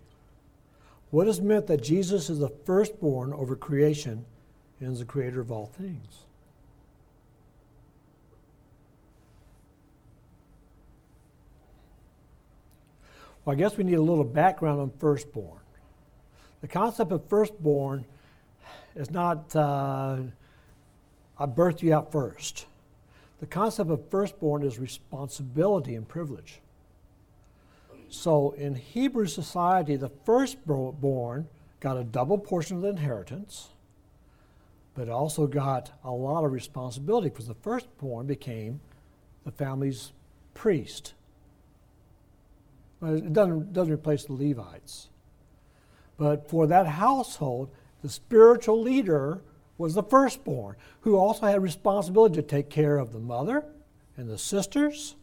What 1.12 1.28
is 1.28 1.40
meant 1.40 1.68
that 1.68 1.82
Jesus 1.82 2.30
is 2.30 2.40
the 2.40 2.50
firstborn 2.50 3.34
over 3.34 3.56
creation 3.56 4.26
and 4.80 4.94
is 4.94 5.00
the 5.00 5.06
creator 5.06 5.40
of 5.40 5.52
all 5.52 5.68
things? 5.68 6.24
Well, 13.46 13.56
I 13.56 13.58
guess 13.58 13.78
we 13.78 13.86
need 13.86 13.94
a 13.94 14.02
little 14.02 14.26
background 14.26 14.82
on 14.82 14.92
firstborn. 15.00 15.62
The 16.60 16.68
concept 16.68 17.12
of 17.12 17.30
firstborn 17.30 18.04
is 18.96 19.10
not 19.12 19.56
uh, 19.56 20.18
I 21.40 21.46
birthed 21.46 21.82
you 21.82 21.94
out 21.94 22.12
first. 22.12 22.66
The 23.40 23.48
concept 23.48 23.90
of 23.90 24.10
firstborn 24.10 24.64
is 24.64 24.80
responsibility 24.80 25.96
and 25.96 26.08
privilege. 26.08 26.60
So 28.10 28.52
in 28.52 28.76
Hebrew 28.76 29.28
society, 29.28 29.96
the 29.96 30.12
firstborn 30.26 31.48
got 31.80 31.98
a 31.98 32.04
double 32.04 32.38
portion 32.38 32.78
of 32.78 32.84
the 32.84 32.90
inheritance, 32.90 33.70
but 34.96 35.10
also 35.10 35.46
got 35.46 35.92
a 36.04 36.12
lot 36.12 36.44
of 36.44 36.52
responsibility 36.52 37.30
because 37.30 37.48
the 37.48 37.54
firstborn 37.54 38.26
became 38.26 38.80
the 39.44 39.52
family's 39.52 40.14
priest. 40.54 41.14
It 43.04 43.32
doesn't, 43.34 43.74
doesn't 43.74 43.94
replace 43.94 44.26
the 44.26 44.34
Levites. 44.34 45.10
But 46.18 46.50
for 46.50 46.66
that 46.66 46.88
household, 46.88 47.70
the 48.02 48.10
spiritual 48.10 48.82
leader 48.82 49.42
was 49.78 49.94
the 49.94 50.04
firstborn, 50.04 50.76
who 51.02 51.16
also 51.16 51.46
had 51.46 51.62
responsibility 51.62 52.36
to 52.36 52.42
take 52.42 52.70
care 52.70 52.98
of 52.98 53.14
the 53.14 53.20
mother 53.20 53.64
and 54.16 54.30
the 54.30 54.38
sisters 54.38 55.16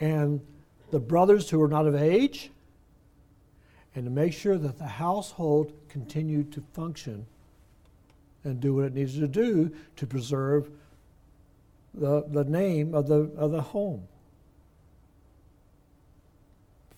and 0.00 0.40
the 0.90 0.98
brothers 0.98 1.50
who 1.50 1.58
were 1.58 1.68
not 1.68 1.86
of 1.86 1.94
age, 1.94 2.50
and 3.94 4.04
to 4.04 4.10
make 4.10 4.32
sure 4.32 4.58
that 4.58 4.78
the 4.78 4.86
household 4.86 5.72
continued 5.88 6.52
to 6.52 6.60
function 6.72 7.26
and 8.42 8.60
do 8.60 8.74
what 8.74 8.84
it 8.84 8.94
needed 8.94 9.20
to 9.20 9.28
do 9.28 9.74
to 9.96 10.06
preserve 10.06 10.68
the, 11.94 12.24
the 12.28 12.44
name 12.44 12.94
of 12.94 13.06
the, 13.06 13.30
of 13.36 13.52
the 13.52 13.62
home, 13.62 14.02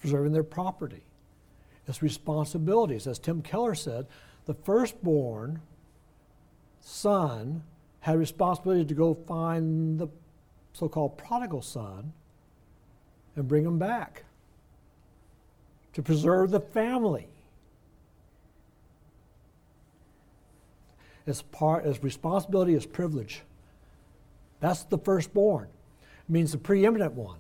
preserving 0.01 0.33
their 0.33 0.43
property. 0.43 1.03
It's 1.87 2.03
responsibilities. 2.03 3.07
As 3.07 3.19
Tim 3.19 3.43
Keller 3.43 3.75
said, 3.75 4.07
the 4.47 4.55
firstborn 4.55 5.61
son 6.87 7.63
had 7.99 8.17
responsibility 8.17 8.85
to 8.85 8.95
go 8.95 9.13
find 9.13 9.99
the 9.99 10.07
so 10.73 10.89
called 10.89 11.19
prodigal 11.19 11.61
son 11.61 12.13
and 13.35 13.49
bring 13.49 13.65
him 13.65 13.79
back 13.79 14.23
to 15.95 16.03
preserve 16.03 16.51
the 16.51 16.61
family. 16.61 17.27
As 21.27 21.43
part 21.43 21.85
as 21.85 22.03
responsibility 22.05 22.75
as 22.75 22.87
privilege. 22.87 23.43
That's 24.61 24.85
the 24.85 24.99
firstborn. 24.99 25.65
It 25.65 26.33
means 26.33 26.53
the 26.53 26.59
preeminent 26.59 27.15
one. 27.15 27.39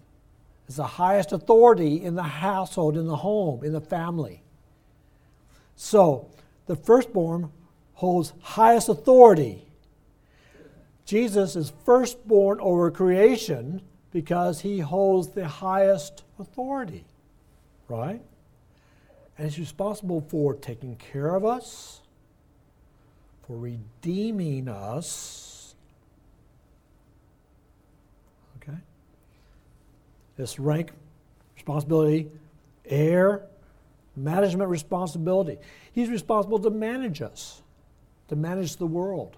It's 0.67 0.77
the 0.77 0.85
highest 0.85 1.31
authority 1.31 2.03
in 2.03 2.17
the 2.17 2.23
household, 2.25 2.97
in 2.97 3.07
the 3.07 3.17
home, 3.17 3.63
in 3.63 3.73
the 3.73 3.81
family. 3.81 4.43
So 5.77 6.29
the 6.67 6.75
firstborn 6.75 7.53
holds 7.97 8.35
highest 8.41 8.91
authority. 8.91 9.67
Jesus 11.07 11.57
is 11.57 11.73
firstborn 11.85 12.61
over 12.61 12.91
creation 12.91 13.81
because 14.13 14.61
he 14.61 14.81
holds 14.81 15.29
the 15.29 15.49
highest 15.49 16.23
authority, 16.39 17.05
right? 17.89 18.21
And 19.39 19.49
he's 19.49 19.59
responsible 19.59 20.21
for 20.21 20.55
taking 20.55 20.97
care 20.97 21.35
of 21.35 21.47
us, 21.47 22.03
for 23.47 23.57
redeeming 23.57 24.69
us. 24.69 25.75
Okay? 28.61 28.79
This 30.37 30.59
rank, 30.59 30.93
responsibility, 31.55 32.31
heir, 32.85 33.47
management 34.17 34.69
responsibility. 34.69 35.57
He's 35.93 36.11
responsible 36.11 36.59
to 36.59 36.69
manage 36.69 37.23
us 37.23 37.63
to 38.29 38.37
manage 38.37 38.77
the 38.77 38.87
world. 38.87 39.37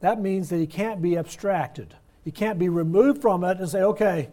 That 0.00 0.20
means 0.20 0.48
that 0.50 0.58
he 0.58 0.66
can't 0.66 1.02
be 1.02 1.16
abstracted. 1.16 1.94
He 2.24 2.30
can't 2.30 2.58
be 2.58 2.68
removed 2.68 3.22
from 3.22 3.44
it 3.44 3.58
and 3.58 3.68
say, 3.68 3.82
okay, 3.82 4.28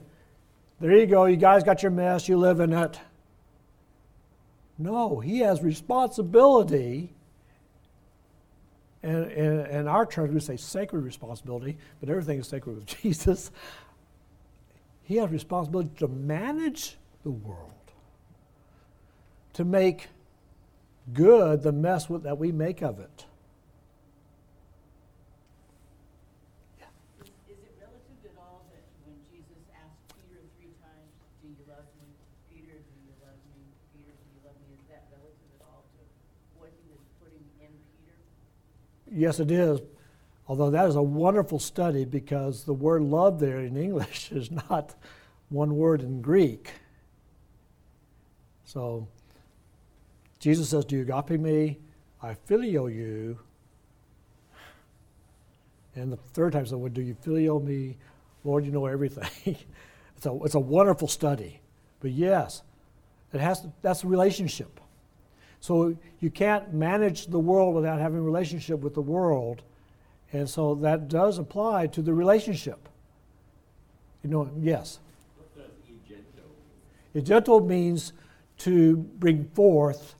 there 0.80 0.98
you 0.98 1.06
go, 1.06 1.26
you 1.26 1.38
guys 1.38 1.64
got 1.64 1.82
your 1.82 1.92
mess, 1.92 2.28
you 2.28 2.38
live 2.38 2.60
in 2.60 2.74
it. 2.74 3.00
No, 4.78 5.20
he 5.20 5.40
has 5.40 5.62
responsibility. 5.64 7.14
And 9.02 9.32
in 9.32 9.88
our 9.88 10.06
terms, 10.06 10.34
we 10.34 10.40
say 10.40 10.58
sacred 10.58 11.02
responsibility, 11.02 11.78
but 12.00 12.10
everything 12.10 12.40
is 12.40 12.48
sacred 12.48 12.76
with 12.76 12.86
Jesus. 13.02 13.52
He 15.04 15.18
has 15.18 15.30
responsibility 15.30 15.92
to 15.98 16.08
manage 16.08 16.98
the 17.24 17.32
world, 17.32 17.72
to 19.54 19.64
make 19.64 20.08
good 21.14 21.64
the 21.64 21.72
mess 21.72 22.08
that 22.08 22.38
we 22.38 22.52
make 22.52 22.82
of 22.82 23.00
it. 23.00 23.26
Is 27.48 27.58
it 27.62 27.74
relative 27.80 28.20
at 28.26 28.38
all 28.42 28.66
that 28.74 28.84
when 29.06 29.16
Jesus 29.30 29.62
asked 29.74 30.02
Peter 30.18 30.42
three 30.58 30.74
times, 30.82 31.14
Do 31.42 31.50
you 31.50 31.62
love 31.70 31.86
me? 32.02 32.10
Peter, 32.50 32.74
do 32.74 32.96
you 33.06 33.14
love 33.22 33.38
me? 33.54 33.70
Peter, 33.94 34.14
do 34.18 34.28
you 34.34 34.42
love 34.44 34.58
me? 34.66 34.78
Is 34.82 34.86
that 34.90 35.06
relative 35.14 35.50
at 35.60 35.66
all 35.70 35.86
to 35.94 36.02
what 36.58 36.74
he 36.82 36.90
was 36.90 37.06
putting 37.22 37.46
in 37.62 37.72
Peter? 37.98 38.18
Yes, 39.14 39.40
it 39.40 39.52
is. 39.52 39.82
Although 40.48 40.70
that 40.72 40.88
is 40.88 40.96
a 40.96 41.02
wonderful 41.02 41.60
study 41.60 42.06
because 42.06 42.66
the 42.66 42.74
word 42.74 43.02
love 43.02 43.40
there 43.40 43.60
in 43.62 43.78
English 43.78 44.32
is 44.32 44.52
not 44.52 44.96
one 45.50 45.76
word 45.76 46.02
in 46.02 46.22
Greek. 46.22 46.72
So 48.66 49.08
Jesus 50.46 50.70
says, 50.70 50.86
Do 50.86 50.96
you 50.96 51.02
agape 51.02 51.40
me? 51.42 51.80
I 52.22 52.36
filio 52.36 52.86
you. 52.86 53.40
And 55.96 56.14
the 56.14 56.18
third 56.18 56.54
time, 56.54 56.68
so, 56.68 56.78
well, 56.78 56.92
do 56.92 57.02
you 57.02 57.18
filio 57.20 57.60
me? 57.60 57.98
Lord, 58.44 58.64
you 58.64 58.72
know 58.72 58.86
everything. 58.86 59.28
it's, 60.16 60.26
a, 60.28 60.40
it's 60.44 60.54
a 60.54 60.60
wonderful 60.60 61.08
study. 61.08 61.62
But 62.00 62.12
yes, 62.12 62.62
it 63.34 63.42
has 63.42 63.62
to, 63.62 63.72
that's 63.82 64.04
a 64.04 64.08
relationship. 64.08 64.80
So 65.62 65.98
you 66.20 66.30
can't 66.30 66.72
manage 66.72 67.26
the 67.26 67.40
world 67.40 67.74
without 67.74 68.00
having 68.00 68.20
a 68.20 68.22
relationship 68.22 68.82
with 68.82 68.94
the 68.94 69.02
world. 69.02 69.64
And 70.32 70.48
so 70.48 70.76
that 70.76 71.08
does 71.08 71.40
apply 71.40 71.88
to 71.88 72.04
the 72.04 72.14
relationship. 72.14 72.88
You 74.24 74.30
know, 74.30 74.52
yes. 74.60 75.00
What 75.38 75.58
does 75.58 75.72
egento? 75.90 77.20
Egento 77.20 77.66
means 77.66 78.14
to 78.60 78.98
bring 78.98 79.46
forth 79.56 80.14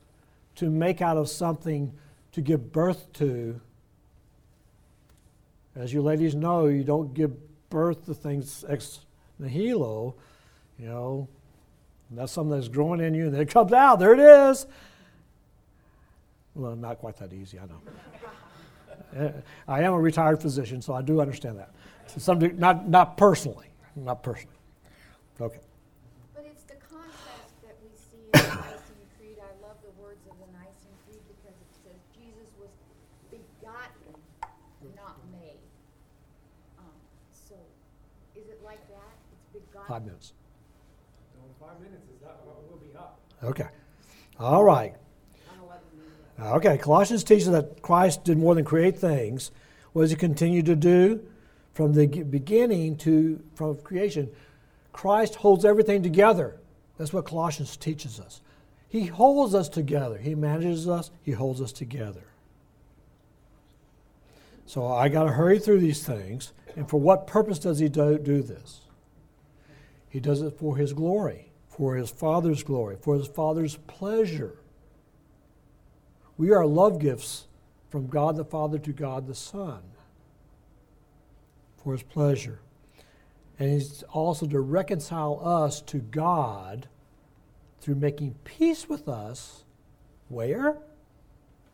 to 0.56 0.70
make 0.70 1.02
out 1.02 1.18
of 1.18 1.30
something 1.30 1.94
to 2.32 2.42
give 2.42 2.72
birth 2.72 3.12
to. 3.14 3.60
As 5.76 5.94
you 5.94 6.02
ladies 6.02 6.36
know, 6.36 6.68
you 6.68 6.84
don't 6.84 7.14
give 7.14 7.34
birth 7.70 8.06
to 8.06 8.14
things 8.14 8.64
ex 8.68 9.00
nihilo, 9.40 10.16
you 10.80 10.88
know. 10.88 11.28
That's 12.12 12.32
something 12.32 12.52
that's 12.52 12.68
growing 12.68 13.02
in 13.02 13.14
you 13.14 13.26
and 13.26 13.34
then 13.34 13.42
it 13.42 13.50
comes 13.50 13.74
out. 13.74 14.00
There 14.00 14.14
it 14.14 14.20
is. 14.20 14.68
Well, 16.54 16.76
not 16.76 17.00
quite 17.00 17.18
that 17.18 17.34
easy, 17.34 17.60
I 17.60 17.66
know. 17.66 19.34
I 19.68 19.82
am 19.82 19.94
a 19.94 20.00
retired 20.00 20.42
physician, 20.42 20.82
so 20.82 20.94
I 20.94 21.02
do 21.02 21.20
understand 21.20 21.60
that. 21.60 21.72
Some, 22.18 22.40
not, 22.58 22.88
not 22.88 23.18
personally. 23.18 23.68
Not 23.96 24.24
personally. 24.24 24.56
Okay. 25.40 25.60
Five 39.88 40.06
minutes. 40.06 40.34
five 41.60 41.80
minutes 41.80 42.04
is 42.14 42.20
that 42.22 42.40
we'll 42.46 42.80
be 42.80 42.98
up. 42.98 43.20
Okay. 43.44 43.68
All 44.40 44.64
right. 44.64 44.96
Okay, 46.40 46.78
Colossians 46.78 47.24
teaches 47.24 47.50
that 47.52 47.82
Christ 47.82 48.26
did 48.26 48.38
more 48.38 48.56
than 48.56 48.66
create 48.66 48.98
things. 48.98 49.52
What 49.94 50.02
does 50.02 50.12
he 50.12 50.18
continue 50.18 50.62
to 50.64 50.76
do? 50.76 51.26
From 51.74 51.94
the 51.94 52.08
beginning 52.08 52.98
to 52.98 53.42
from 53.54 53.78
creation, 53.78 54.30
Christ 54.92 55.36
holds 55.36 55.66
everything 55.66 56.04
together. 56.04 56.58
That's 56.98 57.14
what 57.14 57.26
Colossians 57.26 57.78
teaches 57.78 58.20
us. 58.20 58.42
He 58.90 59.06
holds 59.06 59.54
us 59.54 59.70
together. 59.70 60.18
He 60.18 60.36
manages 60.36 60.88
us, 60.88 61.12
he 61.22 61.32
holds 61.32 61.62
us 61.62 61.72
together. 61.72 62.24
So 64.66 64.88
I 64.88 65.10
got 65.10 65.24
to 65.24 65.32
hurry 65.32 65.60
through 65.60 65.80
these 65.80 66.04
things. 66.04 66.54
And 66.76 66.90
for 66.90 67.00
what 67.00 67.28
purpose 67.28 67.60
does 67.60 67.80
he 67.80 67.88
do, 67.88 68.18
do 68.18 68.42
this? 68.42 68.82
He 70.10 70.20
does 70.20 70.42
it 70.42 70.58
for 70.58 70.78
His 70.78 70.94
glory, 70.94 71.52
for 71.68 71.96
His 71.96 72.10
Father's 72.10 72.64
glory, 72.64 72.98
for 73.00 73.16
His 73.16 73.28
Father's 73.28 73.78
pleasure. 73.88 74.60
We 76.38 76.52
are 76.52 76.66
love 76.66 77.00
gifts 77.00 77.48
from 77.90 78.08
God 78.08 78.36
the 78.36 78.46
Father 78.46 78.78
to 78.80 78.92
God 78.92 79.28
the 79.28 79.36
Son 79.36 79.82
for 81.84 81.94
His 81.94 82.04
pleasure. 82.04 82.60
And 83.60 83.72
He's 83.72 84.04
also 84.04 84.46
to 84.48 84.60
reconcile 84.60 85.40
us 85.44 85.82
to 85.84 86.00
God 86.00 86.88
through 87.80 87.96
making 87.96 88.36
peace 88.44 88.90
with 88.90 89.08
us. 89.08 89.64
Where? 90.28 90.78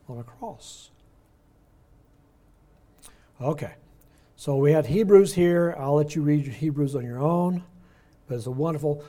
On 0.07 0.19
a 0.19 0.23
cross. 0.23 0.90
Okay. 3.41 3.73
So 4.35 4.57
we 4.57 4.71
had 4.71 4.85
Hebrews 4.85 5.33
here. 5.33 5.75
I'll 5.79 5.95
let 5.95 6.15
you 6.15 6.21
read 6.21 6.45
Hebrews 6.45 6.95
on 6.95 7.03
your 7.03 7.19
own. 7.19 7.63
But 8.27 8.35
it's 8.35 8.45
a 8.45 8.51
wonderful, 8.51 9.03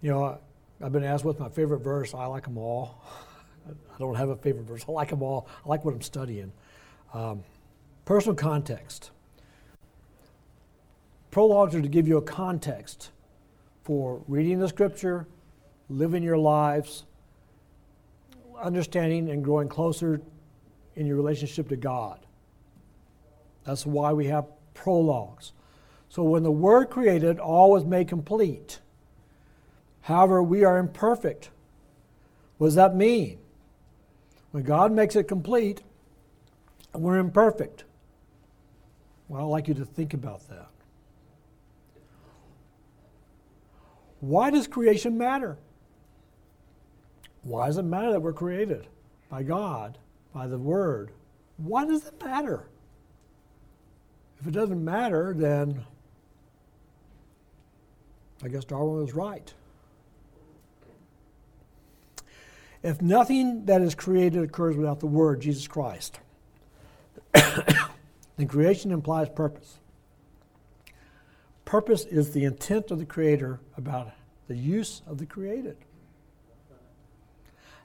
you 0.00 0.10
know, 0.10 0.38
I've 0.82 0.92
been 0.92 1.04
asked 1.04 1.24
what's 1.24 1.38
my 1.38 1.48
favorite 1.48 1.80
verse. 1.80 2.14
I 2.14 2.26
like 2.26 2.44
them 2.44 2.56
all. 2.58 3.02
I 3.68 3.98
don't 3.98 4.14
have 4.14 4.30
a 4.30 4.36
favorite 4.36 4.64
verse. 4.64 4.84
I 4.88 4.92
like 4.92 5.10
them 5.10 5.22
all. 5.22 5.48
I 5.64 5.68
like 5.68 5.84
what 5.84 5.94
I'm 5.94 6.02
studying. 6.02 6.52
Um, 7.12 7.44
personal 8.04 8.34
context. 8.34 9.10
Prologues 11.30 11.74
are 11.74 11.82
to 11.82 11.88
give 11.88 12.08
you 12.08 12.16
a 12.16 12.22
context 12.22 13.10
for 13.84 14.22
reading 14.26 14.58
the 14.58 14.68
scripture, 14.68 15.26
living 15.90 16.22
your 16.22 16.38
lives, 16.38 17.04
understanding 18.58 19.28
and 19.28 19.44
growing 19.44 19.68
closer 19.68 20.20
in 20.94 21.06
your 21.06 21.16
relationship 21.16 21.68
to 21.68 21.76
God. 21.76 22.25
That's 23.66 23.84
why 23.84 24.12
we 24.12 24.26
have 24.26 24.46
prologues. 24.74 25.52
So 26.08 26.22
when 26.22 26.44
the 26.44 26.50
Word 26.50 26.88
created, 26.88 27.38
all 27.38 27.72
was 27.72 27.84
made 27.84 28.08
complete. 28.08 28.78
However, 30.02 30.42
we 30.42 30.64
are 30.64 30.78
imperfect. 30.78 31.50
What 32.58 32.68
does 32.68 32.76
that 32.76 32.94
mean? 32.94 33.38
When 34.52 34.62
God 34.62 34.92
makes 34.92 35.16
it 35.16 35.24
complete, 35.24 35.82
we're 36.94 37.18
imperfect. 37.18 37.84
Well, 39.28 39.42
I'd 39.42 39.46
like 39.46 39.68
you 39.68 39.74
to 39.74 39.84
think 39.84 40.14
about 40.14 40.48
that. 40.48 40.68
Why 44.20 44.50
does 44.50 44.66
creation 44.68 45.18
matter? 45.18 45.58
Why 47.42 47.66
does 47.66 47.78
it 47.78 47.82
matter 47.82 48.12
that 48.12 48.20
we're 48.20 48.32
created 48.32 48.86
by 49.28 49.42
God, 49.42 49.98
by 50.32 50.46
the 50.46 50.58
Word? 50.58 51.10
Why 51.56 51.84
does 51.84 52.06
it 52.06 52.22
matter? 52.24 52.68
If 54.46 54.54
it 54.54 54.60
doesn't 54.60 54.84
matter, 54.84 55.34
then 55.36 55.84
I 58.44 58.46
guess 58.46 58.64
Darwin 58.64 59.02
was 59.02 59.12
right. 59.12 59.52
If 62.80 63.02
nothing 63.02 63.64
that 63.64 63.82
is 63.82 63.96
created 63.96 64.44
occurs 64.44 64.76
without 64.76 65.00
the 65.00 65.08
Word, 65.08 65.40
Jesus 65.40 65.66
Christ, 65.66 66.20
then 67.34 68.46
creation 68.46 68.92
implies 68.92 69.28
purpose. 69.30 69.80
Purpose 71.64 72.04
is 72.04 72.30
the 72.30 72.44
intent 72.44 72.92
of 72.92 73.00
the 73.00 73.04
Creator 73.04 73.58
about 73.76 74.12
the 74.46 74.54
use 74.54 75.02
of 75.08 75.18
the 75.18 75.26
created. 75.26 75.76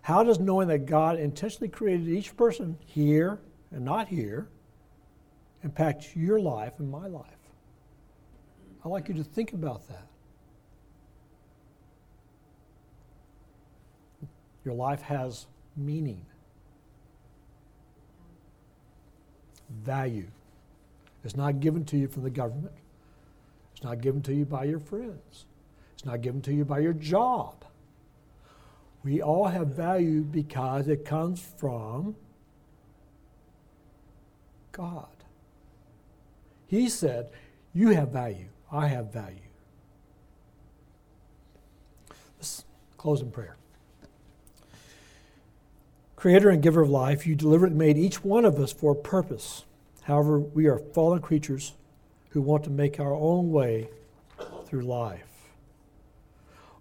How 0.04 0.24
does 0.24 0.38
knowing 0.38 0.68
that 0.68 0.86
God 0.86 1.18
intentionally 1.18 1.70
created 1.70 2.08
each 2.08 2.38
person 2.38 2.78
here 2.86 3.40
and 3.72 3.84
not 3.84 4.10
here 4.10 4.48
impact 5.64 6.16
your 6.16 6.40
life 6.40 6.74
and 6.80 6.90
my 6.90 7.08
life? 7.08 7.26
I'd 8.84 8.90
like 8.90 9.08
you 9.08 9.14
to 9.16 9.24
think 9.24 9.54
about 9.54 9.88
that. 9.90 10.08
Your 14.66 14.74
life 14.74 15.02
has 15.02 15.48
meaning, 15.76 16.26
value. 19.84 20.28
It's 21.24 21.36
not 21.36 21.60
given 21.60 21.86
to 21.86 21.98
you 21.98 22.08
from 22.08 22.24
the 22.24 22.30
government, 22.30 22.74
it's 23.74 23.84
not 23.84 24.02
given 24.02 24.22
to 24.24 24.34
you 24.34 24.46
by 24.46 24.66
your 24.66 24.80
friends, 24.80 25.46
it's 25.94 26.06
not 26.06 26.22
given 26.22 26.42
to 26.44 26.54
you 26.54 26.66
by 26.66 26.80
your 26.80 26.94
job. 26.94 27.66
We 29.04 29.22
all 29.22 29.48
have 29.48 29.68
value 29.70 30.22
because 30.22 30.88
it 30.88 31.06
comes 31.06 31.42
from 31.58 32.16
God. 34.72 35.21
He 36.72 36.88
said, 36.88 37.30
You 37.74 37.90
have 37.90 38.12
value, 38.12 38.48
I 38.72 38.88
have 38.88 39.12
value. 39.12 39.36
Let's 42.38 42.64
close 42.98 43.20
in 43.20 43.30
prayer. 43.30 43.58
Creator 46.16 46.50
and 46.50 46.64
giver 46.64 46.84
of 46.84 46.90
life, 46.90 47.28
you 47.28 47.36
deliberately 47.36 47.78
made 47.78 47.98
each 47.98 48.24
one 48.24 48.46
of 48.46 48.58
us 48.58 48.72
for 48.72 48.94
a 48.94 48.96
purpose. 48.96 49.66
However, 50.04 50.40
we 50.40 50.68
are 50.68 50.80
fallen 50.80 51.20
creatures 51.20 51.74
who 52.30 52.42
want 52.42 52.64
to 52.64 52.70
make 52.70 53.02
our 53.02 53.14
own 53.14 53.52
way 53.52 53.90
through 54.66 54.84
life. 54.84 55.50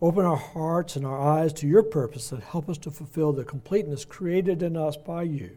Open 0.01 0.25
our 0.25 0.37
hearts 0.37 0.95
and 0.95 1.05
our 1.05 1.21
eyes 1.21 1.53
to 1.55 1.67
your 1.67 1.83
purpose 1.83 2.31
and 2.31 2.45
help 2.45 2.69
us 2.69 2.79
to 2.79 2.93
fulfill 2.93 3.33
the 3.33 3.43
completeness 3.43 4.05
created 4.05 4.63
in 4.63 4.77
us 4.77 4.97
by 4.97 5.25
you. 5.25 5.57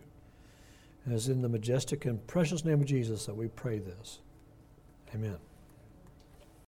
As 1.09 1.27
in 1.27 1.41
the 1.41 1.49
majestic 1.49 2.05
and 2.05 2.25
precious 2.27 2.63
name 2.63 2.81
of 2.81 2.85
Jesus 2.85 3.25
that 3.25 3.35
we 3.35 3.47
pray 3.49 3.79
this. 3.79 4.19
Amen. 5.13 5.37